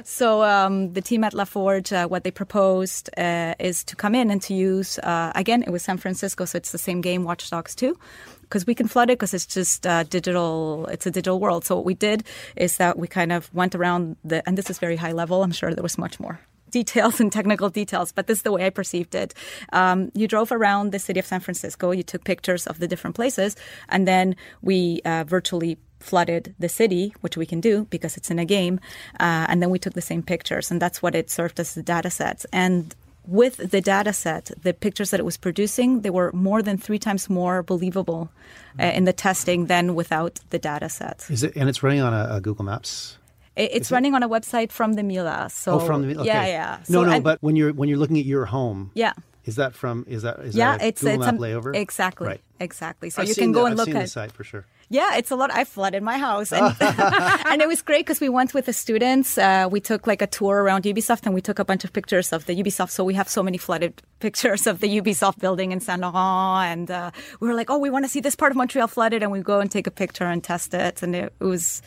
So 0.03 0.43
um, 0.43 0.93
the 0.93 1.01
team 1.01 1.23
at 1.23 1.33
LaForge, 1.33 1.91
uh, 1.91 2.07
what 2.07 2.23
they 2.23 2.31
proposed 2.31 3.09
uh, 3.17 3.55
is 3.59 3.83
to 3.83 3.95
come 3.95 4.15
in 4.15 4.31
and 4.31 4.41
to 4.43 4.53
use, 4.53 4.97
uh, 4.99 5.31
again, 5.35 5.63
it 5.63 5.69
was 5.69 5.83
San 5.83 5.97
Francisco, 5.97 6.45
so 6.45 6.57
it's 6.57 6.71
the 6.71 6.77
same 6.77 7.01
game, 7.01 7.23
Watch 7.23 7.49
Dogs 7.49 7.75
2 7.75 7.97
because 8.41 8.65
we 8.65 8.75
can 8.75 8.87
flood 8.87 9.09
it 9.09 9.17
because 9.17 9.33
it's 9.33 9.45
just 9.45 9.87
uh, 9.87 10.03
digital. 10.03 10.85
It's 10.87 11.05
a 11.05 11.11
digital 11.11 11.39
world. 11.39 11.63
So 11.63 11.75
what 11.75 11.85
we 11.85 11.93
did 11.93 12.25
is 12.57 12.77
that 12.77 12.97
we 12.97 13.07
kind 13.07 13.31
of 13.31 13.53
went 13.53 13.75
around 13.75 14.17
the, 14.25 14.45
and 14.47 14.57
this 14.57 14.69
is 14.69 14.77
very 14.79 14.97
high 14.97 15.13
level. 15.13 15.43
I'm 15.43 15.53
sure 15.53 15.73
there 15.73 15.83
was 15.83 15.97
much 15.97 16.19
more 16.19 16.39
details 16.71 17.19
and 17.19 17.31
technical 17.31 17.69
details, 17.69 18.11
but 18.11 18.27
this 18.27 18.39
is 18.39 18.43
the 18.43 18.51
way 18.51 18.65
I 18.65 18.69
perceived 18.69 19.15
it. 19.15 19.33
Um, 19.73 20.11
you 20.13 20.27
drove 20.27 20.51
around 20.51 20.91
the 20.91 20.99
city 20.99 21.19
of 21.19 21.25
San 21.25 21.39
Francisco, 21.39 21.91
you 21.91 22.03
took 22.03 22.23
pictures 22.23 22.67
of 22.67 22.79
the 22.79 22.87
different 22.87 23.15
places, 23.15 23.55
and 23.89 24.07
then 24.07 24.35
we 24.61 25.01
uh, 25.05 25.23
virtually 25.25 25.77
flooded 25.99 26.55
the 26.59 26.69
city, 26.69 27.13
which 27.21 27.37
we 27.37 27.45
can 27.45 27.61
do 27.61 27.85
because 27.89 28.17
it's 28.17 28.31
in 28.31 28.39
a 28.39 28.45
game, 28.45 28.79
uh, 29.19 29.45
and 29.49 29.61
then 29.61 29.69
we 29.69 29.79
took 29.79 29.93
the 29.93 30.01
same 30.01 30.23
pictures, 30.23 30.71
and 30.71 30.81
that's 30.81 31.01
what 31.01 31.15
it 31.15 31.29
served 31.29 31.59
as 31.59 31.75
the 31.75 31.83
data 31.83 32.09
sets. 32.09 32.45
And 32.51 32.95
with 33.27 33.57
the 33.57 33.81
data 33.81 34.13
set, 34.13 34.51
the 34.63 34.73
pictures 34.73 35.11
that 35.11 35.19
it 35.19 35.23
was 35.23 35.37
producing, 35.37 36.01
they 36.01 36.09
were 36.09 36.31
more 36.33 36.61
than 36.61 36.77
three 36.77 36.97
times 36.97 37.29
more 37.29 37.61
believable 37.61 38.31
uh, 38.79 38.85
in 38.85 39.05
the 39.05 39.13
testing 39.13 39.67
than 39.67 39.93
without 39.93 40.39
the 40.49 40.57
data 40.57 40.89
set. 40.89 41.27
Is 41.29 41.43
it, 41.43 41.55
and 41.55 41.69
it's 41.69 41.83
running 41.83 42.01
on 42.01 42.13
a, 42.13 42.37
a 42.37 42.41
Google 42.41 42.65
Maps 42.65 43.17
it's 43.55 43.87
Is 43.87 43.91
running 43.91 44.13
it? 44.13 44.17
on 44.17 44.23
a 44.23 44.29
website 44.29 44.71
from 44.71 44.93
the 44.93 45.03
Mila. 45.03 45.49
So 45.49 45.73
oh, 45.73 45.79
from 45.79 46.01
the 46.01 46.07
Mila. 46.07 46.21
Okay. 46.21 46.29
Yeah, 46.29 46.45
yeah. 46.45 46.77
No, 46.89 47.03
so, 47.03 47.09
no. 47.09 47.19
but 47.19 47.41
when 47.41 47.55
you're 47.55 47.73
when 47.73 47.89
you're 47.89 47.97
looking 47.97 48.17
at 48.17 48.25
your 48.25 48.45
home, 48.45 48.91
yeah. 48.93 49.13
Is 49.43 49.55
that 49.55 49.73
from? 49.73 50.05
Is 50.07 50.21
that 50.21 50.39
is 50.39 50.55
yeah? 50.55 50.77
That 50.77 50.85
it's 50.85 51.01
Google 51.01 51.23
it's 51.23 51.31
Map 51.31 51.41
layover. 51.41 51.75
Exactly. 51.75 52.27
Right. 52.27 52.41
Exactly. 52.59 53.09
So 53.09 53.23
I've 53.23 53.27
you 53.27 53.35
can 53.35 53.51
go 53.51 53.61
the, 53.61 53.65
and 53.65 53.73
I've 53.73 53.77
look 53.77 53.85
seen 53.87 53.97
at 53.97 54.01
the 54.03 54.07
site 54.07 54.31
for 54.31 54.43
sure. 54.43 54.65
Yeah, 54.89 55.15
it's 55.15 55.31
a 55.31 55.35
lot. 55.35 55.51
I 55.51 55.63
flooded 55.63 56.03
my 56.03 56.17
house, 56.17 56.51
and, 56.51 56.75
and 56.81 57.61
it 57.61 57.67
was 57.67 57.81
great 57.81 58.05
because 58.05 58.19
we 58.19 58.29
went 58.29 58.53
with 58.53 58.65
the 58.65 58.73
students. 58.73 59.37
Uh, 59.37 59.67
we 59.71 59.79
took 59.79 60.05
like 60.05 60.21
a 60.21 60.27
tour 60.27 60.61
around 60.61 60.83
Ubisoft, 60.83 61.25
and 61.25 61.33
we 61.33 61.41
took 61.41 61.59
a 61.59 61.65
bunch 61.65 61.83
of 61.83 61.93
pictures 61.93 62.31
of 62.33 62.45
the 62.45 62.61
Ubisoft. 62.61 62.91
So 62.91 63.03
we 63.03 63.13
have 63.15 63.29
so 63.29 63.41
many 63.41 63.57
flooded 63.57 64.01
pictures 64.19 64.67
of 64.67 64.79
the 64.79 64.87
Ubisoft 65.01 65.39
building 65.39 65.71
in 65.71 65.79
Saint 65.79 66.01
Laurent, 66.01 66.71
and 66.71 66.91
uh, 66.91 67.11
we 67.39 67.47
were 67.47 67.55
like, 67.55 67.69
"Oh, 67.69 67.79
we 67.79 67.89
want 67.89 68.05
to 68.05 68.09
see 68.09 68.19
this 68.19 68.35
part 68.35 68.51
of 68.51 68.57
Montreal 68.57 68.87
flooded," 68.87 69.23
and 69.23 69.31
we 69.31 69.39
go 69.39 69.59
and 69.59 69.71
take 69.71 69.87
a 69.87 69.91
picture 69.91 70.25
and 70.25 70.43
test 70.43 70.73
it, 70.73 71.01
and 71.01 71.15
it, 71.15 71.33
it 71.39 71.43
was 71.43 71.81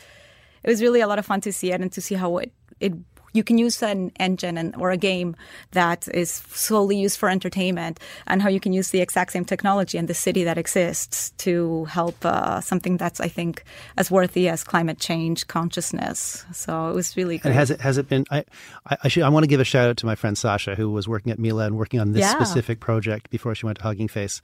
it 0.65 0.69
was 0.69 0.81
really 0.81 0.99
a 0.99 1.07
lot 1.07 1.19
of 1.19 1.25
fun 1.25 1.39
to 1.41 1.53
see 1.53 1.71
it 1.71 1.79
and 1.79 1.91
to 1.93 2.01
see 2.01 2.15
how 2.15 2.37
it 2.37 2.51
it 2.81 2.93
you 3.35 3.43
can 3.43 3.57
use 3.57 3.83
an 3.83 4.11
engine 4.17 4.57
and, 4.57 4.73
or 4.77 4.91
a 4.91 4.97
game 4.97 5.35
that 5.71 6.07
is 6.13 6.31
solely 6.31 6.97
used 6.97 7.19
for 7.19 7.29
entertainment 7.29 7.99
and 8.27 8.41
how 8.41 8.47
you 8.47 8.61
can 8.61 8.71
use 8.71 8.89
the 8.91 9.01
exact 9.01 9.33
same 9.33 9.43
technology 9.43 9.97
in 9.97 10.05
the 10.05 10.13
city 10.13 10.45
that 10.45 10.57
exists 10.57 11.31
to 11.31 11.83
help 11.85 12.25
uh, 12.25 12.61
something 12.61 12.95
that's 12.97 13.19
I 13.19 13.27
think 13.27 13.63
as 13.97 14.09
worthy 14.09 14.47
as 14.47 14.63
climate 14.63 14.99
change 14.99 15.47
consciousness. 15.47 16.45
So 16.53 16.89
it 16.89 16.95
was 16.95 17.17
really 17.17 17.37
great. 17.37 17.49
And 17.49 17.59
has 17.59 17.71
it 17.71 17.81
has 17.81 17.97
it 17.97 18.07
been? 18.07 18.25
I 18.31 18.45
I, 18.85 19.07
should, 19.09 19.23
I 19.23 19.29
want 19.29 19.43
to 19.43 19.47
give 19.47 19.59
a 19.59 19.65
shout 19.65 19.89
out 19.89 19.97
to 19.97 20.05
my 20.05 20.15
friend 20.15 20.37
Sasha 20.37 20.75
who 20.75 20.89
was 20.89 21.07
working 21.07 21.31
at 21.31 21.39
Mila 21.39 21.65
and 21.65 21.77
working 21.77 21.99
on 21.99 22.13
this 22.13 22.21
yeah. 22.21 22.35
specific 22.35 22.79
project 22.79 23.29
before 23.29 23.53
she 23.53 23.65
went 23.65 23.79
to 23.79 23.83
Hugging 23.83 24.07
Face. 24.07 24.41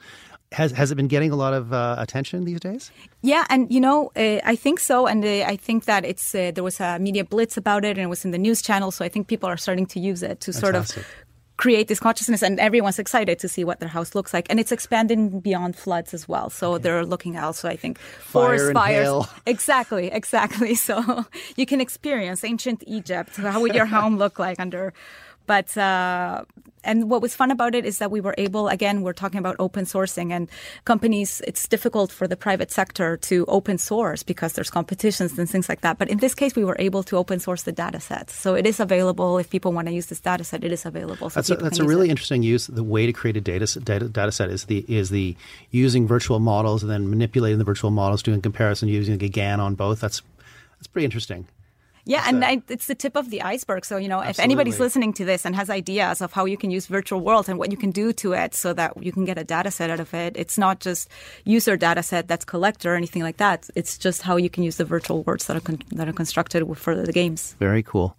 Has 0.52 0.74
has 0.74 0.92
it 0.92 0.96
been 0.96 1.08
getting 1.08 1.32
a 1.32 1.38
lot 1.38 1.54
of 1.54 1.72
uh, 1.72 1.96
attention 1.98 2.44
these 2.44 2.60
days? 2.60 2.92
Yeah, 3.22 3.46
and 3.50 3.72
you 3.72 3.80
know, 3.80 4.12
uh, 4.18 4.40
I 4.44 4.58
think 4.58 4.82
so, 4.82 5.08
and 5.08 5.24
uh, 5.24 5.46
I 5.48 5.56
think 5.56 5.86
that 5.86 6.04
it's 6.04 6.36
uh, 6.36 6.52
there 6.54 6.64
was 6.64 6.82
a 6.82 7.00
media 7.00 7.24
blitz 7.24 7.56
about 7.56 7.86
it, 7.86 7.92
and 7.92 8.00
it 8.00 8.10
was 8.10 8.26
in 8.26 8.32
the 8.32 8.38
news 8.38 8.62
channel, 8.62 8.92
so 8.92 9.06
I 9.06 9.10
think 9.10 9.28
people 9.28 9.48
are 9.48 9.56
starting 9.56 9.86
to 9.88 10.00
use 10.00 10.24
it 10.24 10.42
to 10.42 10.52
Fantastic. 10.52 11.04
sort 11.04 11.06
of 11.06 11.12
create 11.62 11.88
this 11.88 12.00
consciousness, 12.00 12.42
and 12.42 12.60
everyone's 12.60 12.98
excited 12.98 13.38
to 13.38 13.48
see 13.48 13.64
what 13.64 13.80
their 13.80 13.88
house 13.88 14.16
looks 14.16 14.34
like, 14.34 14.48
and 14.50 14.60
it's 14.60 14.72
expanding 14.72 15.40
beyond 15.40 15.76
floods 15.76 16.12
as 16.14 16.28
well. 16.28 16.50
So 16.50 16.74
okay. 16.74 16.82
they're 16.82 17.06
looking 17.06 17.38
also, 17.38 17.70
I 17.70 17.78
think, 17.78 18.00
forest 18.00 18.74
fires. 18.74 19.06
Hail. 19.06 19.30
Exactly, 19.46 20.12
exactly. 20.12 20.76
So 20.82 21.26
you 21.56 21.66
can 21.66 21.80
experience 21.80 22.44
ancient 22.44 22.84
Egypt. 22.88 23.38
How 23.38 23.62
would 23.62 23.76
your 23.76 23.86
home 23.98 24.18
look 24.18 24.40
like 24.40 24.60
under? 24.60 24.94
But 25.47 25.75
uh, 25.77 26.43
and 26.84 27.10
what 27.10 27.21
was 27.21 27.36
fun 27.36 27.51
about 27.51 27.75
it 27.75 27.86
is 27.86 27.99
that 27.99 28.12
we 28.12 28.21
were 28.21 28.34
able, 28.38 28.67
again, 28.67 29.01
we're 29.01 29.13
talking 29.13 29.38
about 29.39 29.56
open 29.60 29.86
sourcing 29.86 30.32
and 30.32 30.49
companies, 30.86 31.41
it's 31.45 31.67
difficult 31.67 32.12
for 32.12 32.27
the 32.27 32.36
private 32.36 32.71
sector 32.71 33.17
to 33.17 33.45
open 33.47 33.77
source 33.77 34.23
because 34.23 34.54
there's 34.54 34.69
competitions 34.69 35.38
and 35.38 35.49
things 35.49 35.69
like 35.69 35.82
that. 35.82 35.97
But 35.97 36.10
in 36.10 36.17
this 36.17 36.34
case, 36.34 36.56
we 36.56 36.63
were 36.63 36.75
able 36.80 37.04
to 37.04 37.17
open 37.17 37.39
source 37.39 37.63
the 37.63 37.71
data 37.71 37.99
set. 37.99 38.30
So 38.30 38.56
it 38.56 38.65
is 38.65 38.80
available. 38.80 39.38
If 39.38 39.49
people 39.49 39.71
want 39.71 39.88
to 39.88 39.93
use 39.93 40.08
this 40.08 40.19
data 40.19 40.43
set, 40.43 40.63
it 40.63 40.71
is 40.71 40.86
available. 40.86 41.30
So 41.30 41.36
that's 41.39 41.49
a, 41.51 41.56
that's 41.56 41.80
a 41.80 41.86
really 41.86 42.08
it. 42.08 42.12
interesting 42.12 42.41
use. 42.41 42.67
The 42.67 42.84
way 42.84 43.06
to 43.06 43.13
create 43.13 43.38
a 43.38 43.41
data, 43.41 43.80
data, 43.80 44.10
data 44.10 44.32
set 44.32 44.49
is 44.49 44.65
the, 44.65 44.86
is 44.88 45.10
the 45.10 45.36
using 45.69 46.08
virtual 46.08 46.39
models 46.39 46.82
and 46.82 46.91
then 46.91 47.10
manipulating 47.10 47.60
the 47.60 47.65
virtual 47.65 47.91
models, 47.91 48.23
doing 48.23 48.41
comparison 48.41 48.88
using 48.88 49.21
a 49.21 49.30
GAN 49.30 49.60
on 49.60 49.75
both. 49.75 49.99
That's, 49.99 50.21
that's 50.80 50.88
pretty 50.88 51.06
interesting. 51.06 51.47
Yeah, 52.06 52.24
and 52.28 52.44
I, 52.44 52.62
it's 52.68 52.88
the 52.88 52.96
tip 52.96 53.16
of 53.16 53.30
the 53.30 53.42
iceberg. 53.42 53.86
So, 53.86 53.98
you 53.98 54.08
know, 54.08 54.20
Absolutely. 54.20 54.32
if 54.32 54.40
anybody's 54.44 54.80
listening 54.80 55.14
to 55.14 55.26
this 55.26 55.46
and 55.46 55.56
has 55.56 55.70
ideas 55.70 56.22
of 56.22 56.34
how 56.34 56.46
you 56.46 56.58
can 56.58 56.72
use 56.72 56.88
virtual 56.88 57.20
worlds 57.20 57.50
and 57.50 57.60
what 57.60 57.72
you 57.72 57.78
can 57.78 57.92
do 57.92 58.12
to 58.14 58.34
it 58.34 58.56
so 58.56 58.74
that 58.74 59.02
you 59.04 59.12
can 59.12 59.26
get 59.26 59.38
a 59.38 59.44
data 59.44 59.72
set 59.72 59.90
out 59.90 60.00
of 60.00 60.14
it, 60.14 60.36
it's 60.36 60.58
not 60.58 60.80
just 60.80 61.10
user 61.46 61.78
data 61.78 62.04
set 62.04 62.28
that's 62.28 62.46
collector 62.46 62.94
or 62.94 62.96
anything 62.96 63.22
like 63.22 63.38
that. 63.38 63.70
It's 63.76 63.98
just 63.98 64.24
how 64.24 64.38
you 64.38 64.50
can 64.50 64.64
use 64.64 64.78
the 64.78 64.86
virtual 64.86 65.24
worlds 65.24 65.46
that 65.46 65.58
are, 65.58 65.62
con- 65.62 65.82
that 65.92 66.08
are 66.08 66.14
constructed 66.14 66.66
for 66.78 66.96
the 66.96 67.12
games. 67.12 67.56
Very 67.60 67.84
cool. 67.84 68.18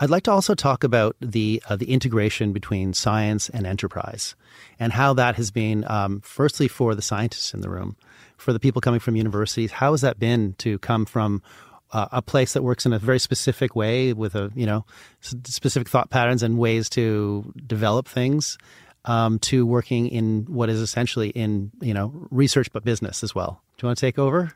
I'd 0.00 0.10
like 0.10 0.22
to 0.24 0.30
also 0.30 0.54
talk 0.54 0.82
about 0.82 1.14
the 1.20 1.62
uh, 1.68 1.76
the 1.76 1.92
integration 1.92 2.54
between 2.54 2.94
science 2.94 3.50
and 3.50 3.66
enterprise, 3.66 4.34
and 4.78 4.94
how 4.94 5.12
that 5.12 5.36
has 5.36 5.50
been. 5.50 5.84
Um, 5.88 6.22
firstly, 6.22 6.68
for 6.68 6.94
the 6.94 7.02
scientists 7.02 7.52
in 7.52 7.60
the 7.60 7.68
room, 7.68 7.96
for 8.38 8.54
the 8.54 8.58
people 8.58 8.80
coming 8.80 8.98
from 8.98 9.14
universities, 9.14 9.72
how 9.72 9.90
has 9.90 10.00
that 10.00 10.18
been 10.18 10.54
to 10.54 10.78
come 10.78 11.04
from 11.04 11.42
uh, 11.92 12.08
a 12.12 12.22
place 12.22 12.52
that 12.52 12.62
works 12.62 12.86
in 12.86 12.92
a 12.92 12.98
very 12.98 13.18
specific 13.18 13.74
way 13.74 14.12
with 14.12 14.34
a 14.34 14.50
you 14.54 14.66
know 14.66 14.84
specific 15.20 15.88
thought 15.88 16.10
patterns 16.10 16.42
and 16.42 16.58
ways 16.58 16.88
to 16.90 17.52
develop 17.66 18.06
things 18.06 18.58
um, 19.04 19.38
to 19.40 19.66
working 19.66 20.08
in 20.08 20.44
what 20.48 20.68
is 20.68 20.80
essentially 20.80 21.30
in 21.30 21.70
you 21.80 21.94
know 21.94 22.12
research 22.30 22.72
but 22.72 22.84
business 22.84 23.22
as 23.22 23.34
well. 23.34 23.62
Do 23.76 23.84
you 23.84 23.88
want 23.88 23.98
to 23.98 24.06
take 24.06 24.18
over? 24.18 24.52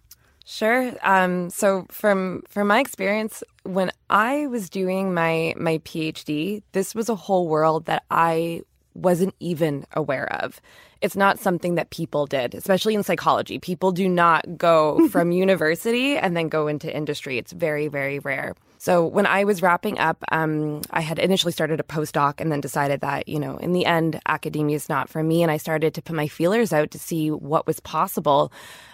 Sure. 0.47 0.93
Um, 1.03 1.49
so 1.49 1.87
from 1.91 2.43
from 2.49 2.69
my 2.69 2.81
experience, 2.81 3.43
when 3.63 3.91
I 4.11 4.47
was 4.49 4.69
doing 4.69 5.15
my 5.15 5.55
my 5.57 5.79
PhD, 5.79 6.63
this 6.73 6.95
was 6.95 7.09
a 7.09 7.15
whole 7.15 7.49
world 7.49 7.87
that 7.87 8.05
I 8.11 8.63
wasn't 8.93 9.35
even 9.41 9.87
aware 9.95 10.31
of. 10.43 10.61
It's 11.05 11.17
not 11.17 11.39
something 11.39 11.75
that 11.75 11.91
people 11.91 12.25
did, 12.25 12.55
especially 12.55 12.95
in 12.95 13.03
psychology. 13.03 13.59
People 13.59 13.93
do 13.93 14.09
not 14.09 14.57
go 14.57 15.07
from 15.13 15.33
university 15.33 16.17
and 16.17 16.35
then 16.35 16.49
go 16.49 16.67
into 16.67 16.95
industry. 16.95 17.37
It's 17.37 17.53
very, 17.53 17.89
very 17.89 18.21
rare. 18.21 18.55
So 18.79 19.05
when 19.05 19.27
I 19.27 19.45
was 19.45 19.61
wrapping 19.61 19.99
up, 19.99 20.17
um, 20.33 20.81
I 20.91 21.03
had 21.03 21.19
initially 21.19 21.53
started 21.53 21.79
a 21.79 21.83
postdoc 21.83 22.41
and 22.41 22.51
then 22.51 22.63
decided 22.63 23.03
that, 23.03 23.29
you 23.29 23.39
know, 23.39 23.59
in 23.59 23.73
the 23.73 23.85
end, 23.85 24.19
academia 24.27 24.77
is 24.77 24.89
not 24.89 25.11
for 25.11 25.23
me. 25.23 25.43
And 25.43 25.53
I 25.53 25.59
started 25.59 25.93
to 25.93 26.03
put 26.03 26.17
my 26.17 26.27
feelers 26.27 26.73
out 26.73 26.91
to 26.93 26.99
see 26.99 27.31
what 27.31 27.67
was 27.67 27.81
possible. 27.81 28.51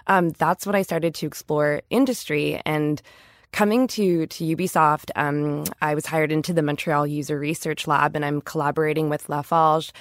Um, 0.09 0.31
that's 0.31 0.67
what 0.67 0.75
I 0.75 0.83
started 0.83 1.15
to 1.15 1.27
explore 1.27 1.83
industry 1.91 2.61
and 2.67 3.01
coming 3.53 3.87
to 3.89 4.27
to 4.27 4.45
Ubisoft, 4.45 5.11
um, 5.17 5.65
I 5.83 5.95
was 5.95 6.07
hired 6.07 6.33
into 6.33 6.53
the 6.53 6.63
Montreal 6.63 7.07
User 7.07 7.39
Research 7.39 7.87
Lab, 7.87 8.15
and 8.15 8.25
I'm 8.25 8.41
collaborating 8.41 9.09
with 9.11 9.29
La 9.29 9.43
Forge. 9.43 9.93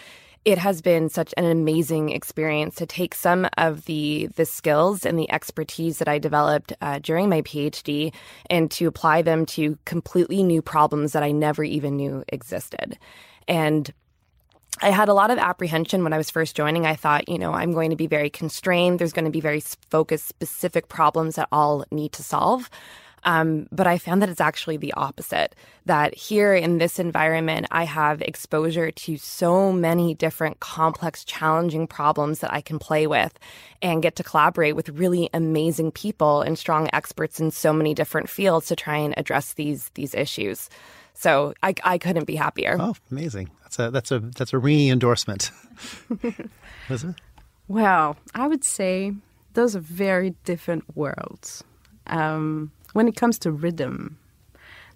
It 0.45 0.57
has 0.57 0.81
been 0.81 1.09
such 1.09 1.33
an 1.37 1.45
amazing 1.45 2.09
experience 2.09 2.75
to 2.75 2.85
take 2.85 3.13
some 3.13 3.47
of 3.57 3.85
the 3.85 4.29
the 4.35 4.45
skills 4.45 5.05
and 5.05 5.19
the 5.19 5.29
expertise 5.31 5.99
that 5.99 6.07
I 6.07 6.17
developed 6.17 6.73
uh, 6.81 6.99
during 6.99 7.29
my 7.29 7.41
PhD 7.41 8.13
and 8.49 8.71
to 8.71 8.85
apply 8.87 9.21
them 9.21 9.45
to 9.47 9.77
completely 9.85 10.43
new 10.43 10.61
problems 10.61 11.11
that 11.11 11.23
I 11.23 11.31
never 11.31 11.63
even 11.63 11.97
knew 11.97 12.23
existed. 12.29 12.97
And 13.47 13.91
I 14.81 14.91
had 14.91 15.09
a 15.09 15.13
lot 15.13 15.29
of 15.31 15.37
apprehension 15.37 16.03
when 16.03 16.13
I 16.13 16.17
was 16.17 16.29
first 16.29 16.55
joining. 16.55 16.85
I 16.85 16.95
thought, 16.95 17.27
you 17.27 17.37
know, 17.37 17.51
I'm 17.51 17.73
going 17.73 17.89
to 17.89 17.95
be 17.97 18.07
very 18.07 18.29
constrained. 18.29 18.99
There's 18.99 19.13
going 19.13 19.25
to 19.25 19.31
be 19.31 19.41
very 19.41 19.61
focused, 19.89 20.27
specific 20.27 20.87
problems 20.87 21.35
that 21.35 21.49
I'll 21.51 21.83
need 21.91 22.13
to 22.13 22.23
solve. 22.23 22.69
Um, 23.23 23.67
but 23.71 23.87
I 23.87 23.97
found 23.97 24.21
that 24.21 24.29
it's 24.29 24.41
actually 24.41 24.77
the 24.77 24.93
opposite. 24.93 25.55
That 25.85 26.15
here 26.15 26.53
in 26.53 26.77
this 26.77 26.99
environment, 26.99 27.67
I 27.71 27.83
have 27.83 28.21
exposure 28.21 28.91
to 28.91 29.17
so 29.17 29.71
many 29.71 30.13
different 30.13 30.59
complex, 30.59 31.23
challenging 31.23 31.87
problems 31.87 32.39
that 32.39 32.53
I 32.53 32.61
can 32.61 32.79
play 32.79 33.07
with 33.07 33.37
and 33.81 34.01
get 34.01 34.15
to 34.17 34.23
collaborate 34.23 34.75
with 34.75 34.89
really 34.89 35.29
amazing 35.33 35.91
people 35.91 36.41
and 36.41 36.57
strong 36.57 36.89
experts 36.93 37.39
in 37.39 37.51
so 37.51 37.73
many 37.73 37.93
different 37.93 38.29
fields 38.29 38.67
to 38.67 38.75
try 38.75 38.97
and 38.97 39.13
address 39.17 39.53
these 39.53 39.89
these 39.95 40.13
issues. 40.13 40.69
So 41.13 41.53
I, 41.63 41.73
I 41.83 41.97
couldn't 41.97 42.25
be 42.25 42.35
happier. 42.35 42.77
Oh, 42.79 42.95
amazing! 43.11 43.49
That's 43.63 43.79
a 43.79 43.91
that's 43.91 44.11
a 44.11 44.19
that's 44.19 44.53
a 44.53 44.57
ringing 44.57 44.89
endorsement. 44.89 45.51
Elizabeth. 46.89 47.15
Well, 47.67 48.17
I 48.33 48.47
would 48.47 48.63
say 48.63 49.13
those 49.53 49.75
are 49.75 49.81
very 49.81 50.31
different 50.43 50.83
worlds. 50.95 51.63
Um, 52.07 52.71
when 52.93 53.07
it 53.07 53.15
comes 53.15 53.39
to 53.39 53.51
rhythm, 53.51 54.17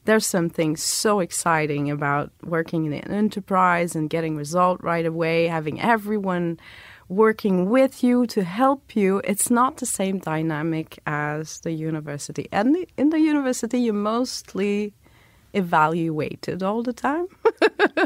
there's 0.05 0.25
something 0.25 0.75
so 0.75 1.19
exciting 1.19 1.89
about 1.89 2.31
working 2.43 2.85
in 2.85 2.93
an 2.93 3.11
enterprise 3.11 3.95
and 3.95 4.09
getting 4.09 4.35
result 4.35 4.83
right 4.83 5.05
away, 5.05 5.47
having 5.47 5.79
everyone 5.79 6.59
working 7.07 7.69
with 7.69 8.03
you 8.03 8.25
to 8.27 8.43
help 8.43 8.95
you. 8.95 9.21
It's 9.23 9.49
not 9.49 9.77
the 9.77 9.85
same 9.85 10.19
dynamic 10.19 10.99
as 11.05 11.59
the 11.61 11.71
university. 11.71 12.47
And 12.51 12.85
in 12.97 13.09
the 13.11 13.19
university, 13.19 13.79
you 13.79 13.93
mostly 13.93 14.93
evaluated 15.53 16.63
all 16.63 16.83
the 16.83 16.93
time. 16.93 17.27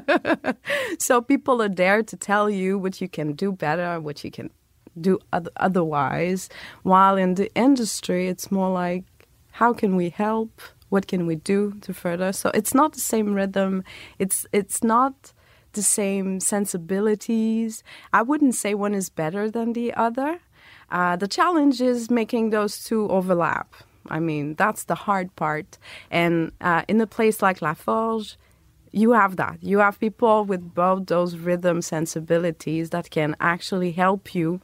so 0.99 1.21
people 1.21 1.61
are 1.61 1.69
there 1.69 2.03
to 2.03 2.17
tell 2.17 2.49
you 2.49 2.77
what 2.77 3.01
you 3.01 3.07
can 3.07 3.33
do 3.33 3.51
better, 3.51 3.99
what 3.99 4.23
you 4.23 4.31
can 4.31 4.51
do 4.99 5.19
otherwise. 5.57 6.49
While 6.83 7.17
in 7.17 7.35
the 7.35 7.53
industry, 7.55 8.27
it's 8.27 8.51
more 8.51 8.69
like 8.69 9.05
how 9.57 9.73
can 9.73 9.95
we 9.95 10.09
help? 10.09 10.61
What 10.89 11.07
can 11.07 11.25
we 11.25 11.35
do 11.35 11.73
to 11.81 11.91
further? 11.91 12.31
So 12.31 12.51
it's 12.53 12.75
not 12.75 12.93
the 12.93 13.01
same 13.13 13.33
rhythm. 13.33 13.83
It's 14.19 14.45
it's 14.53 14.83
not 14.83 15.33
the 15.73 15.81
same 15.81 16.39
sensibilities. 16.39 17.83
I 18.13 18.21
wouldn't 18.21 18.53
say 18.53 18.75
one 18.75 18.93
is 18.93 19.09
better 19.09 19.49
than 19.49 19.73
the 19.73 19.95
other. 19.95 20.39
Uh, 20.91 21.15
the 21.15 21.27
challenge 21.27 21.81
is 21.81 22.11
making 22.11 22.51
those 22.51 22.83
two 22.87 23.09
overlap. 23.09 23.73
I 24.09 24.19
mean, 24.19 24.55
that's 24.55 24.83
the 24.85 24.95
hard 24.95 25.35
part. 25.35 25.79
And 26.11 26.51
uh, 26.61 26.83
in 26.87 27.01
a 27.01 27.07
place 27.07 27.41
like 27.41 27.61
La 27.61 27.73
Forge, 27.73 28.37
you 28.91 29.11
have 29.13 29.37
that. 29.37 29.57
You 29.61 29.79
have 29.79 29.99
people 29.99 30.45
with 30.45 30.63
both 30.75 31.07
those 31.07 31.35
rhythm 31.35 31.81
sensibilities 31.81 32.91
that 32.91 33.09
can 33.09 33.35
actually 33.39 33.91
help 33.91 34.35
you 34.35 34.61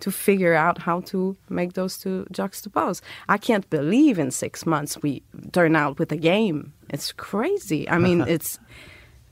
to 0.00 0.10
figure 0.10 0.54
out 0.54 0.78
how 0.78 1.00
to 1.00 1.36
make 1.48 1.72
those 1.72 1.98
two 1.98 2.26
juxtapose. 2.32 3.00
I 3.28 3.38
can't 3.38 3.68
believe 3.70 4.18
in 4.18 4.30
six 4.30 4.66
months 4.66 5.02
we 5.02 5.22
turn 5.52 5.76
out 5.76 5.98
with 5.98 6.12
a 6.12 6.16
game. 6.16 6.72
It's 6.90 7.12
crazy. 7.12 7.88
I 7.88 7.98
mean, 7.98 8.20
it's 8.28 8.58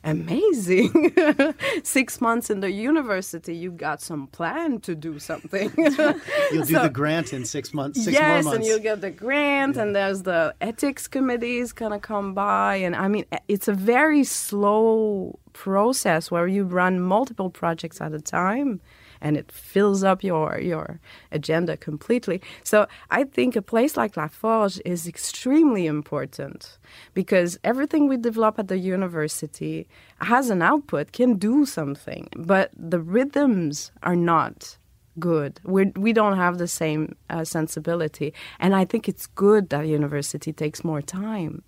amazing. 0.05 1.15
Six 1.83 2.21
months 2.21 2.51
in 2.51 2.61
the 2.61 2.71
university, 2.71 3.57
you've 3.57 3.79
got 3.79 4.01
some 4.03 4.27
plan 4.29 4.81
to 4.81 4.95
do 4.95 5.19
something. 5.19 5.73
you'll 5.79 6.65
do 6.67 6.75
so, 6.75 6.83
the 6.83 6.91
grant 6.93 7.33
in 7.33 7.45
six 7.45 7.73
months. 7.73 8.05
Six 8.05 8.13
yes, 8.13 8.47
and 8.47 8.65
you'll 8.65 8.79
get 8.79 9.01
the 9.01 9.11
grant, 9.11 9.77
yeah. 9.77 9.83
and 9.83 9.97
there's 9.97 10.23
the 10.23 10.55
ethics 10.61 11.09
committees 11.09 11.73
gonna 11.73 11.99
come 11.99 12.35
by, 12.35 12.77
and 12.77 12.95
I 12.95 13.09
mean, 13.09 13.25
it's 13.49 13.67
a 13.67 13.73
very 13.73 14.25
slow 14.25 15.39
process 15.53 16.31
where 16.31 16.47
you 16.47 16.65
run 16.65 17.01
multiple 17.01 17.49
projects 17.49 18.01
at 18.01 18.13
a 18.13 18.21
time 18.21 18.81
and 19.25 19.37
it 19.37 19.51
fills 19.51 20.05
up 20.05 20.23
your 20.23 20.61
your 20.61 21.01
agenda 21.33 21.77
completely. 21.77 22.41
So 22.63 22.87
I 23.11 23.25
think 23.25 23.57
a 23.57 23.63
place 23.63 23.97
like 23.97 24.17
La 24.17 24.29
Forge 24.29 24.81
is 24.85 25.09
extremely 25.09 25.87
important 25.87 26.79
because 27.15 27.59
everything 27.65 28.07
we 28.07 28.19
develop 28.19 28.59
at 28.59 28.69
the 28.69 28.79
university 28.79 29.89
has 30.19 30.51
an 30.51 30.63
output, 30.63 31.13
can 31.13 31.35
do 31.35 31.65
something, 31.65 32.29
but 32.37 32.71
the 32.77 33.01
rhythms 33.01 33.91
are 34.03 34.17
not 34.17 34.77
good. 35.19 35.61
We're, 35.65 35.93
we 35.97 36.13
don't 36.13 36.37
have 36.37 36.59
the 36.59 36.69
same 36.69 37.17
uh, 37.31 37.45
sensibility. 37.45 38.35
And 38.59 38.75
I 38.75 38.85
think 38.85 39.09
it's 39.09 39.27
good 39.27 39.71
that 39.71 39.87
university 39.87 40.53
takes 40.53 40.85
more 40.85 41.03
time 41.03 41.63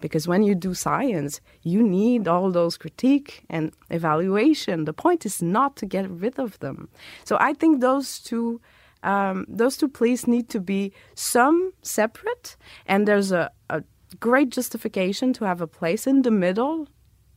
because 0.00 0.28
when 0.28 0.42
you 0.42 0.54
do 0.54 0.74
science, 0.74 1.40
you 1.62 1.82
need 1.82 2.28
all 2.28 2.50
those 2.50 2.76
critique 2.76 3.44
and 3.48 3.72
evaluation. 3.90 4.84
The 4.84 4.92
point 4.92 5.26
is 5.26 5.42
not 5.42 5.76
to 5.76 5.86
get 5.86 6.08
rid 6.08 6.38
of 6.38 6.58
them. 6.60 6.88
So 7.24 7.36
I 7.40 7.54
think 7.54 7.80
those 7.80 8.18
two. 8.18 8.60
Um, 9.04 9.46
those 9.48 9.76
two 9.76 9.88
places 9.88 10.28
need 10.28 10.48
to 10.50 10.60
be 10.60 10.92
some 11.16 11.72
separate, 11.82 12.56
and 12.86 13.08
there's 13.08 13.32
a, 13.32 13.50
a 13.68 13.82
great 14.20 14.50
justification 14.50 15.32
to 15.32 15.44
have 15.44 15.60
a 15.60 15.66
place 15.66 16.06
in 16.06 16.22
the 16.22 16.30
middle 16.30 16.86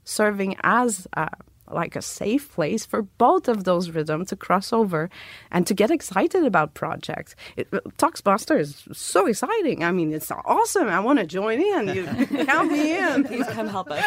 serving 0.03 0.57
as 0.63 1.07
a, 1.13 1.27
like 1.69 1.95
a 1.95 2.01
safe 2.01 2.53
place 2.53 2.85
for 2.85 3.03
both 3.03 3.47
of 3.47 3.63
those 3.63 3.89
rhythms 3.89 4.29
to 4.29 4.35
cross 4.35 4.71
over 4.71 5.09
and 5.51 5.65
to 5.67 5.73
get 5.73 5.91
excited 5.91 6.43
about 6.43 6.73
projects. 6.73 7.35
It, 7.57 7.67
uh, 7.73 7.79
ToxBuster 7.97 8.59
is 8.59 8.87
so 8.93 9.25
exciting. 9.25 9.83
I 9.83 9.91
mean, 9.91 10.13
it's 10.13 10.31
awesome. 10.31 10.87
I 10.87 10.99
want 10.99 11.19
to 11.19 11.25
join 11.25 11.59
in. 11.61 11.95
You 11.95 12.05
count 12.45 12.71
me 12.71 12.97
in. 12.97 13.23
Please 13.23 13.47
come 13.47 13.67
help 13.67 13.89
us. 13.91 14.03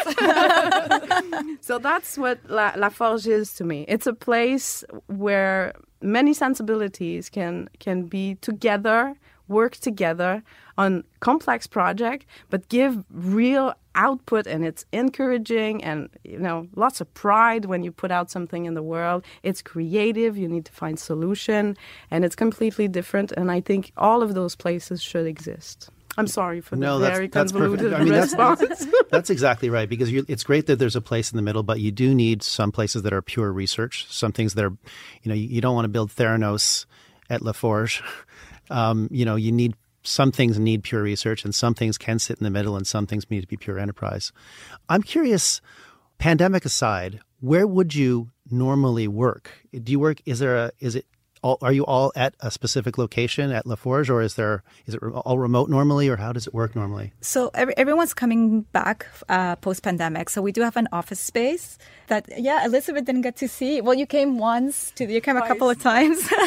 so 1.61 1.79
that's 1.79 2.16
what 2.16 2.38
La, 2.49 2.73
La 2.77 2.88
Forge 2.88 3.27
is 3.27 3.55
to 3.55 3.64
me. 3.64 3.85
It's 3.88 4.07
a 4.07 4.14
place 4.14 4.85
where 5.07 5.75
many 6.01 6.33
sensibilities 6.33 7.29
can 7.29 7.68
can 7.81 8.05
be 8.05 8.37
together, 8.37 9.14
work 9.49 9.77
together 9.77 10.42
on 10.79 11.05
complex 11.21 11.67
project, 11.67 12.25
but 12.49 12.69
give 12.69 13.05
real 13.11 13.75
output 13.95 14.47
and 14.47 14.64
it's 14.64 14.87
encouraging 14.93 15.83
and 15.83 16.09
you 16.23 16.38
know 16.38 16.69
lots 16.77 17.01
of 17.01 17.12
pride 17.14 17.64
when 17.64 17.83
you 17.83 17.91
put 17.91 18.12
out 18.12 18.31
something 18.31 18.64
in 18.64 18.75
the 18.75 18.83
world 18.83 19.25
it's 19.43 19.61
creative 19.61 20.38
you 20.38 20.47
need 20.47 20.64
to 20.64 20.71
find 20.71 21.01
solution 21.01 21.77
and 22.09 22.25
it's 22.25 22.37
completely 22.37 22.87
different 22.87 23.33
and 23.33 23.51
i 23.51 23.61
think 23.61 23.91
all 23.97 24.23
of 24.23 24.35
those 24.35 24.55
places 24.55 25.03
should 25.03 25.27
exist 25.27 25.91
I'm 26.17 26.27
sorry 26.27 26.61
for 26.61 26.75
no, 26.75 26.99
the 26.99 27.09
very 27.09 27.29
that's, 27.29 27.53
convoluted 27.53 27.93
I 27.95 28.03
mean, 28.03 28.12
response. 28.12 28.59
That's, 28.59 28.87
that's, 29.11 29.31
exactly 29.31 29.71
right 29.71 29.88
because 29.88 30.12
it's 30.12 30.43
great 30.43 30.67
that 30.67 30.77
there's 30.81 30.97
a 30.97 31.01
place 31.01 31.31
in 31.31 31.37
the 31.37 31.43
middle, 31.43 31.62
but 31.62 31.79
you 31.79 31.93
do 31.93 32.12
need 32.12 32.43
some 32.43 32.73
places 32.73 33.03
that 33.03 33.12
are 33.12 33.23
pure 33.23 33.53
research. 33.53 34.05
Some 34.11 34.33
things 34.33 34.55
that 34.55 34.64
are, 34.64 34.77
you 35.23 35.29
know, 35.29 35.35
you, 35.35 35.47
you 35.47 35.61
don't 35.61 35.77
want 35.77 35.85
to 35.85 35.91
build 35.91 36.11
Theranos 36.11 36.87
at 37.31 37.43
Laforge. 37.43 38.03
Um, 38.71 39.09
you 39.11 39.25
know, 39.25 39.37
you 39.37 39.51
need 39.51 39.77
some 40.09 40.33
things 40.33 40.59
need 40.59 40.83
pure 40.83 41.03
research 41.03 41.44
and 41.44 41.55
some 41.55 41.75
things 41.75 41.99
can 41.99 42.18
sit 42.18 42.38
in 42.38 42.44
the 42.44 42.51
middle 42.51 42.77
and 42.77 42.87
some 42.87 43.07
things 43.07 43.29
need 43.31 43.42
to 43.42 43.47
be 43.47 43.57
pure 43.57 43.79
enterprise. 43.79 44.33
I'm 44.88 45.03
curious, 45.03 45.61
pandemic 46.18 46.64
aside, 46.64 47.21
where 47.40 47.66
would 47.66 47.94
you 47.94 48.31
normally 48.51 49.07
work? 49.07 49.51
Do 49.73 49.92
you 49.92 50.01
work, 50.01 50.21
is 50.25 50.38
there 50.38 50.57
a, 50.57 50.73
is 50.81 50.97
it 50.97 51.07
all, 51.42 51.59
are 51.62 51.73
you 51.73 51.85
all 51.87 52.12
at 52.16 52.35
a 52.40 52.51
specific 52.51 52.99
location 52.99 53.53
at 53.53 53.64
Laforge, 53.64 54.11
or 54.11 54.21
is 54.21 54.35
there 54.35 54.64
is 54.87 54.94
it 54.94 55.03
all 55.03 55.38
remote 55.38 55.71
normally, 55.71 56.09
or 56.09 56.16
how 56.16 56.33
does 56.33 56.49
it 56.49 56.55
work 56.55 56.75
normally? 56.75 57.12
So 57.21 57.51
every, 57.55 57.77
everyone's 57.77 58.12
coming 58.12 58.62
back 58.73 59.07
uh, 59.29 59.57
post 59.57 59.85
pandemic. 59.85 60.31
So 60.31 60.42
we 60.42 60.51
do 60.51 60.62
have 60.62 60.77
an 60.77 60.88
office 60.92 61.21
space 61.21 61.79
that 62.09 62.29
yeah, 62.37 62.64
Elizabeth 62.64 63.05
didn't 63.05 63.23
get 63.23 63.37
to 63.37 63.49
see. 63.49 63.81
Well, 63.81 63.94
you 63.94 64.05
came 64.05 64.38
once. 64.38 64.90
To 64.97 65.05
you 65.05 65.21
came 65.21 65.37
Twice. 65.37 65.44
a 65.44 65.49
couple 65.49 65.71
of 65.71 65.81
times. 65.81 66.29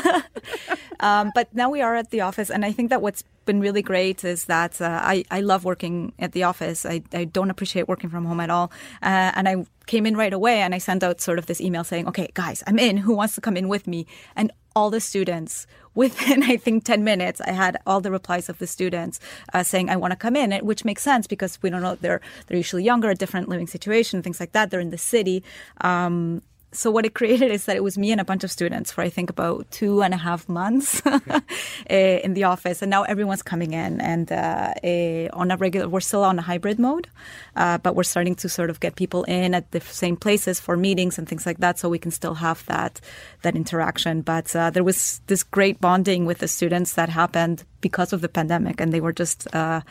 Um, 1.01 1.31
but 1.33 1.53
now 1.53 1.69
we 1.69 1.81
are 1.81 1.95
at 1.95 2.11
the 2.11 2.21
office, 2.21 2.51
and 2.51 2.63
I 2.63 2.71
think 2.71 2.91
that 2.91 3.01
what's 3.01 3.23
been 3.45 3.59
really 3.59 3.81
great 3.81 4.23
is 4.23 4.45
that 4.45 4.81
uh, 4.81 4.99
I, 5.01 5.23
I 5.31 5.41
love 5.41 5.65
working 5.65 6.13
at 6.19 6.31
the 6.31 6.43
office. 6.43 6.85
I, 6.85 7.01
I 7.13 7.25
don't 7.25 7.49
appreciate 7.49 7.87
working 7.87 8.09
from 8.09 8.25
home 8.25 8.39
at 8.39 8.49
all. 8.49 8.71
Uh, 9.01 9.31
and 9.35 9.47
I 9.49 9.65
came 9.87 10.05
in 10.05 10.15
right 10.15 10.33
away 10.33 10.61
and 10.61 10.75
I 10.75 10.77
sent 10.77 11.03
out 11.03 11.21
sort 11.21 11.39
of 11.39 11.47
this 11.47 11.59
email 11.59 11.83
saying, 11.83 12.07
okay, 12.07 12.29
guys, 12.33 12.63
I'm 12.67 12.79
in. 12.79 12.97
Who 12.97 13.15
wants 13.15 13.35
to 13.35 13.41
come 13.41 13.57
in 13.57 13.67
with 13.67 13.87
me? 13.87 14.05
And 14.35 14.51
all 14.75 14.89
the 14.89 15.01
students, 15.01 15.67
within 15.95 16.43
I 16.43 16.55
think 16.57 16.85
10 16.85 17.03
minutes, 17.03 17.41
I 17.41 17.51
had 17.51 17.77
all 17.85 17.99
the 17.99 18.11
replies 18.11 18.47
of 18.47 18.59
the 18.59 18.67
students 18.67 19.19
uh, 19.53 19.63
saying, 19.63 19.89
I 19.89 19.97
want 19.97 20.11
to 20.11 20.17
come 20.17 20.35
in, 20.35 20.51
which 20.65 20.85
makes 20.85 21.01
sense 21.01 21.27
because 21.27 21.61
we 21.61 21.69
don't 21.69 21.81
know, 21.81 21.95
they're, 21.95 22.21
they're 22.47 22.57
usually 22.57 22.83
younger, 22.83 23.09
a 23.09 23.15
different 23.15 23.49
living 23.49 23.67
situation, 23.67 24.21
things 24.21 24.39
like 24.39 24.53
that. 24.53 24.71
They're 24.71 24.79
in 24.79 24.91
the 24.91 24.97
city. 24.97 25.43
Um, 25.81 26.41
so 26.73 26.89
what 26.89 27.05
it 27.05 27.13
created 27.13 27.51
is 27.51 27.65
that 27.65 27.75
it 27.75 27.83
was 27.83 27.97
me 27.97 28.11
and 28.11 28.21
a 28.21 28.23
bunch 28.23 28.43
of 28.43 28.51
students 28.51 28.91
for 28.91 29.01
I 29.01 29.09
think 29.09 29.29
about 29.29 29.69
two 29.71 30.01
and 30.01 30.13
a 30.13 30.17
half 30.17 30.47
months 30.47 31.01
eh, 31.87 32.19
in 32.23 32.33
the 32.33 32.45
office, 32.45 32.81
and 32.81 32.89
now 32.89 33.03
everyone's 33.03 33.43
coming 33.43 33.73
in 33.73 33.99
and 33.99 34.31
uh, 34.31 34.73
a, 34.83 35.25
eh, 35.25 35.29
on 35.33 35.51
a 35.51 35.57
regular. 35.57 35.89
We're 35.89 35.99
still 35.99 36.23
on 36.23 36.39
a 36.39 36.41
hybrid 36.41 36.79
mode, 36.79 37.09
uh, 37.57 37.77
but 37.79 37.95
we're 37.95 38.03
starting 38.03 38.35
to 38.35 38.49
sort 38.49 38.69
of 38.69 38.79
get 38.79 38.95
people 38.95 39.23
in 39.25 39.53
at 39.53 39.71
the 39.71 39.81
same 39.81 40.15
places 40.15 40.59
for 40.59 40.77
meetings 40.77 41.17
and 41.17 41.27
things 41.27 41.45
like 41.45 41.57
that, 41.57 41.77
so 41.77 41.89
we 41.89 41.99
can 41.99 42.11
still 42.11 42.35
have 42.35 42.65
that 42.67 43.01
that 43.41 43.55
interaction. 43.55 44.21
But 44.21 44.55
uh, 44.55 44.69
there 44.69 44.83
was 44.83 45.21
this 45.27 45.43
great 45.43 45.81
bonding 45.81 46.25
with 46.25 46.37
the 46.37 46.47
students 46.47 46.93
that 46.93 47.09
happened 47.09 47.65
because 47.81 48.13
of 48.13 48.21
the 48.21 48.29
pandemic, 48.29 48.79
and 48.79 48.93
they 48.93 49.01
were 49.01 49.13
just 49.13 49.53
uh, 49.53 49.81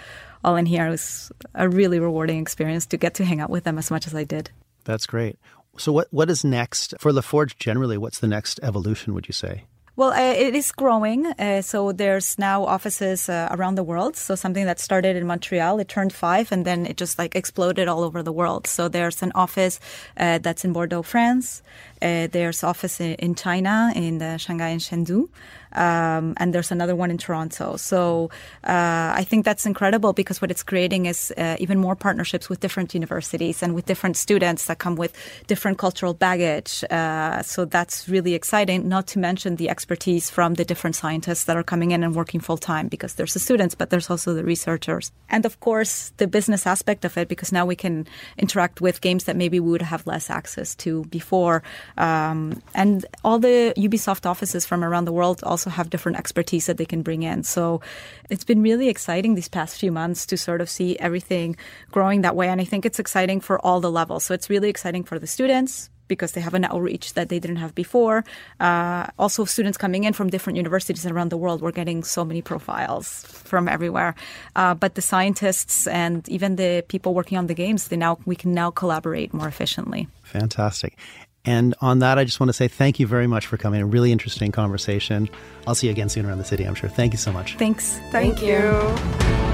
all 0.44 0.56
in 0.56 0.64
here. 0.64 0.86
It 0.86 0.90
was 0.90 1.30
a 1.54 1.68
really 1.68 2.00
rewarding 2.00 2.40
experience 2.40 2.86
to 2.86 2.96
get 2.96 3.14
to 3.14 3.24
hang 3.24 3.40
out 3.40 3.50
with 3.50 3.64
them 3.64 3.76
as 3.76 3.90
much 3.90 4.06
as 4.06 4.14
I 4.14 4.24
did. 4.24 4.50
That's 4.84 5.06
great. 5.06 5.38
So 5.78 5.92
what 5.92 6.08
what 6.10 6.30
is 6.30 6.44
next 6.44 6.94
for 6.98 7.12
LaForge 7.12 7.56
generally? 7.56 7.96
What's 7.96 8.18
the 8.18 8.28
next 8.28 8.60
evolution? 8.62 9.14
Would 9.14 9.28
you 9.28 9.32
say? 9.32 9.64
Well, 9.96 10.12
uh, 10.12 10.32
it 10.32 10.54
is 10.54 10.72
growing. 10.72 11.26
Uh, 11.26 11.60
so 11.60 11.92
there's 11.92 12.38
now 12.38 12.64
offices 12.64 13.28
uh, 13.28 13.48
around 13.50 13.74
the 13.74 13.82
world. 13.82 14.16
So 14.16 14.34
something 14.34 14.64
that 14.64 14.80
started 14.80 15.14
in 15.14 15.26
Montreal, 15.26 15.78
it 15.78 15.88
turned 15.88 16.14
five, 16.14 16.50
and 16.52 16.64
then 16.64 16.86
it 16.86 16.96
just 16.96 17.18
like 17.18 17.36
exploded 17.36 17.86
all 17.86 18.02
over 18.02 18.22
the 18.22 18.32
world. 18.32 18.66
So 18.66 18.88
there's 18.88 19.22
an 19.22 19.32
office 19.34 19.78
uh, 20.16 20.38
that's 20.38 20.64
in 20.64 20.72
Bordeaux, 20.72 21.02
France. 21.02 21.62
Uh, 22.02 22.28
there's 22.30 22.62
office 22.64 23.00
in 23.00 23.34
China, 23.34 23.92
in 23.94 24.38
Shanghai 24.38 24.68
and 24.68 24.80
Chengdu 24.80 25.28
um, 25.72 26.34
and 26.36 26.54
there's 26.54 26.70
another 26.70 26.96
one 26.96 27.10
in 27.10 27.18
Toronto. 27.18 27.76
So 27.76 28.30
uh, 28.64 29.12
I 29.14 29.24
think 29.24 29.44
that's 29.44 29.66
incredible 29.66 30.12
because 30.12 30.40
what 30.40 30.50
it's 30.50 30.62
creating 30.62 31.06
is 31.06 31.32
uh, 31.36 31.56
even 31.58 31.78
more 31.78 31.94
partnerships 31.94 32.48
with 32.48 32.60
different 32.60 32.94
universities 32.94 33.62
and 33.62 33.74
with 33.74 33.86
different 33.86 34.16
students 34.16 34.66
that 34.66 34.78
come 34.78 34.96
with 34.96 35.16
different 35.46 35.78
cultural 35.78 36.14
baggage. 36.14 36.84
Uh, 36.90 37.42
so 37.42 37.64
that's 37.64 38.08
really 38.08 38.34
exciting. 38.34 38.88
Not 38.88 39.06
to 39.08 39.18
mention 39.18 39.56
the 39.56 39.68
expertise 39.68 40.30
from 40.30 40.54
the 40.54 40.64
different 40.64 40.96
scientists 40.96 41.44
that 41.44 41.56
are 41.56 41.62
coming 41.62 41.92
in 41.92 42.02
and 42.02 42.14
working 42.14 42.40
full 42.40 42.58
time 42.58 42.88
because 42.88 43.14
there's 43.14 43.34
the 43.34 43.40
students, 43.40 43.74
but 43.74 43.90
there's 43.90 44.10
also 44.10 44.34
the 44.34 44.44
researchers, 44.44 45.12
and 45.28 45.46
of 45.46 45.60
course 45.60 46.12
the 46.16 46.26
business 46.26 46.66
aspect 46.66 47.04
of 47.04 47.16
it 47.16 47.28
because 47.28 47.52
now 47.52 47.66
we 47.66 47.76
can 47.76 48.06
interact 48.38 48.80
with 48.80 49.00
games 49.00 49.24
that 49.24 49.36
maybe 49.36 49.60
we 49.60 49.70
would 49.70 49.82
have 49.82 50.06
less 50.06 50.30
access 50.30 50.74
to 50.74 51.04
before, 51.04 51.62
um, 51.98 52.62
and 52.74 53.06
all 53.24 53.38
the 53.38 53.72
Ubisoft 53.76 54.26
offices 54.26 54.66
from 54.66 54.84
around 54.84 55.04
the 55.04 55.12
world 55.12 55.42
also 55.42 55.70
have 55.70 55.90
different 55.90 56.18
expertise 56.18 56.66
that 56.66 56.76
they 56.76 56.86
can 56.86 57.02
bring 57.02 57.22
in. 57.22 57.42
So 57.42 57.80
it's 58.28 58.44
been 58.44 58.62
really 58.62 58.88
exciting 58.88 59.34
these 59.34 59.48
past 59.48 59.78
few 59.78 59.92
months 59.92 60.26
to 60.26 60.36
sort 60.36 60.60
of 60.60 60.68
see 60.68 60.98
everything 60.98 61.56
growing 61.90 62.22
that 62.22 62.36
way. 62.36 62.48
And 62.48 62.60
I 62.60 62.64
think 62.64 62.84
it's 62.84 62.98
exciting 62.98 63.40
for 63.40 63.58
all 63.64 63.80
the 63.80 63.90
levels. 63.90 64.24
So 64.24 64.34
it's 64.34 64.50
really 64.50 64.68
exciting 64.68 65.04
for 65.04 65.18
the 65.18 65.26
students, 65.26 65.90
because 66.10 66.32
they 66.32 66.40
have 66.42 66.54
an 66.54 66.64
outreach 66.64 67.14
that 67.14 67.28
they 67.30 67.38
didn't 67.38 67.56
have 67.56 67.72
before. 67.74 68.24
Uh, 68.58 69.06
also, 69.16 69.46
students 69.46 69.78
coming 69.78 70.04
in 70.04 70.12
from 70.12 70.28
different 70.28 70.56
universities 70.56 71.06
around 71.06 71.30
the 71.30 71.38
world. 71.38 71.62
We're 71.62 71.70
getting 71.70 72.02
so 72.02 72.24
many 72.24 72.42
profiles 72.42 73.24
from 73.24 73.68
everywhere. 73.68 74.14
Uh, 74.56 74.74
but 74.74 74.96
the 74.96 75.02
scientists 75.02 75.86
and 75.86 76.28
even 76.28 76.56
the 76.56 76.84
people 76.88 77.14
working 77.14 77.38
on 77.38 77.46
the 77.46 77.54
games, 77.54 77.88
they 77.88 77.96
now 77.96 78.18
we 78.26 78.34
can 78.34 78.52
now 78.52 78.70
collaborate 78.72 79.32
more 79.32 79.48
efficiently. 79.48 80.08
Fantastic. 80.24 80.98
And 81.44 81.74
on 81.80 82.00
that, 82.00 82.18
I 82.18 82.24
just 82.24 82.38
want 82.38 82.48
to 82.50 82.52
say 82.52 82.68
thank 82.68 83.00
you 83.00 83.06
very 83.06 83.26
much 83.26 83.46
for 83.46 83.56
coming. 83.56 83.80
A 83.80 83.86
really 83.86 84.12
interesting 84.12 84.52
conversation. 84.52 85.28
I'll 85.66 85.74
see 85.74 85.86
you 85.86 85.90
again 85.92 86.08
soon 86.08 86.26
around 86.26 86.38
the 86.38 86.44
city, 86.44 86.64
I'm 86.64 86.74
sure. 86.74 86.90
Thank 86.90 87.12
you 87.12 87.18
so 87.18 87.32
much. 87.32 87.56
Thanks. 87.56 87.98
Thank, 88.10 88.38
thank 88.38 88.42
you. 88.42 88.56
you. 88.56 89.50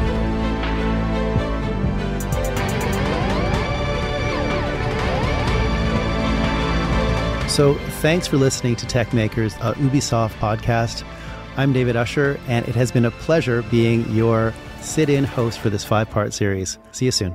So, 7.49 7.75
thanks 8.03 8.27
for 8.27 8.37
listening 8.37 8.77
to 8.77 8.87
Techmakers, 8.87 9.57
a 9.61 9.73
Ubisoft 9.79 10.35
podcast. 10.35 11.05
I'm 11.57 11.73
David 11.73 11.97
Usher, 11.97 12.39
and 12.49 12.69
it 12.69 12.75
has 12.75 12.93
been 12.93 13.07
a 13.07 13.11
pleasure 13.11 13.63
being 13.63 14.07
your 14.11 14.53
sit 14.83 15.09
in 15.09 15.25
host 15.25 15.59
for 15.61 15.71
this 15.71 15.83
five 15.83 16.11
part 16.11 16.35
series. 16.35 16.79
See 16.93 17.07
you 17.07 17.13
soon. 17.13 17.35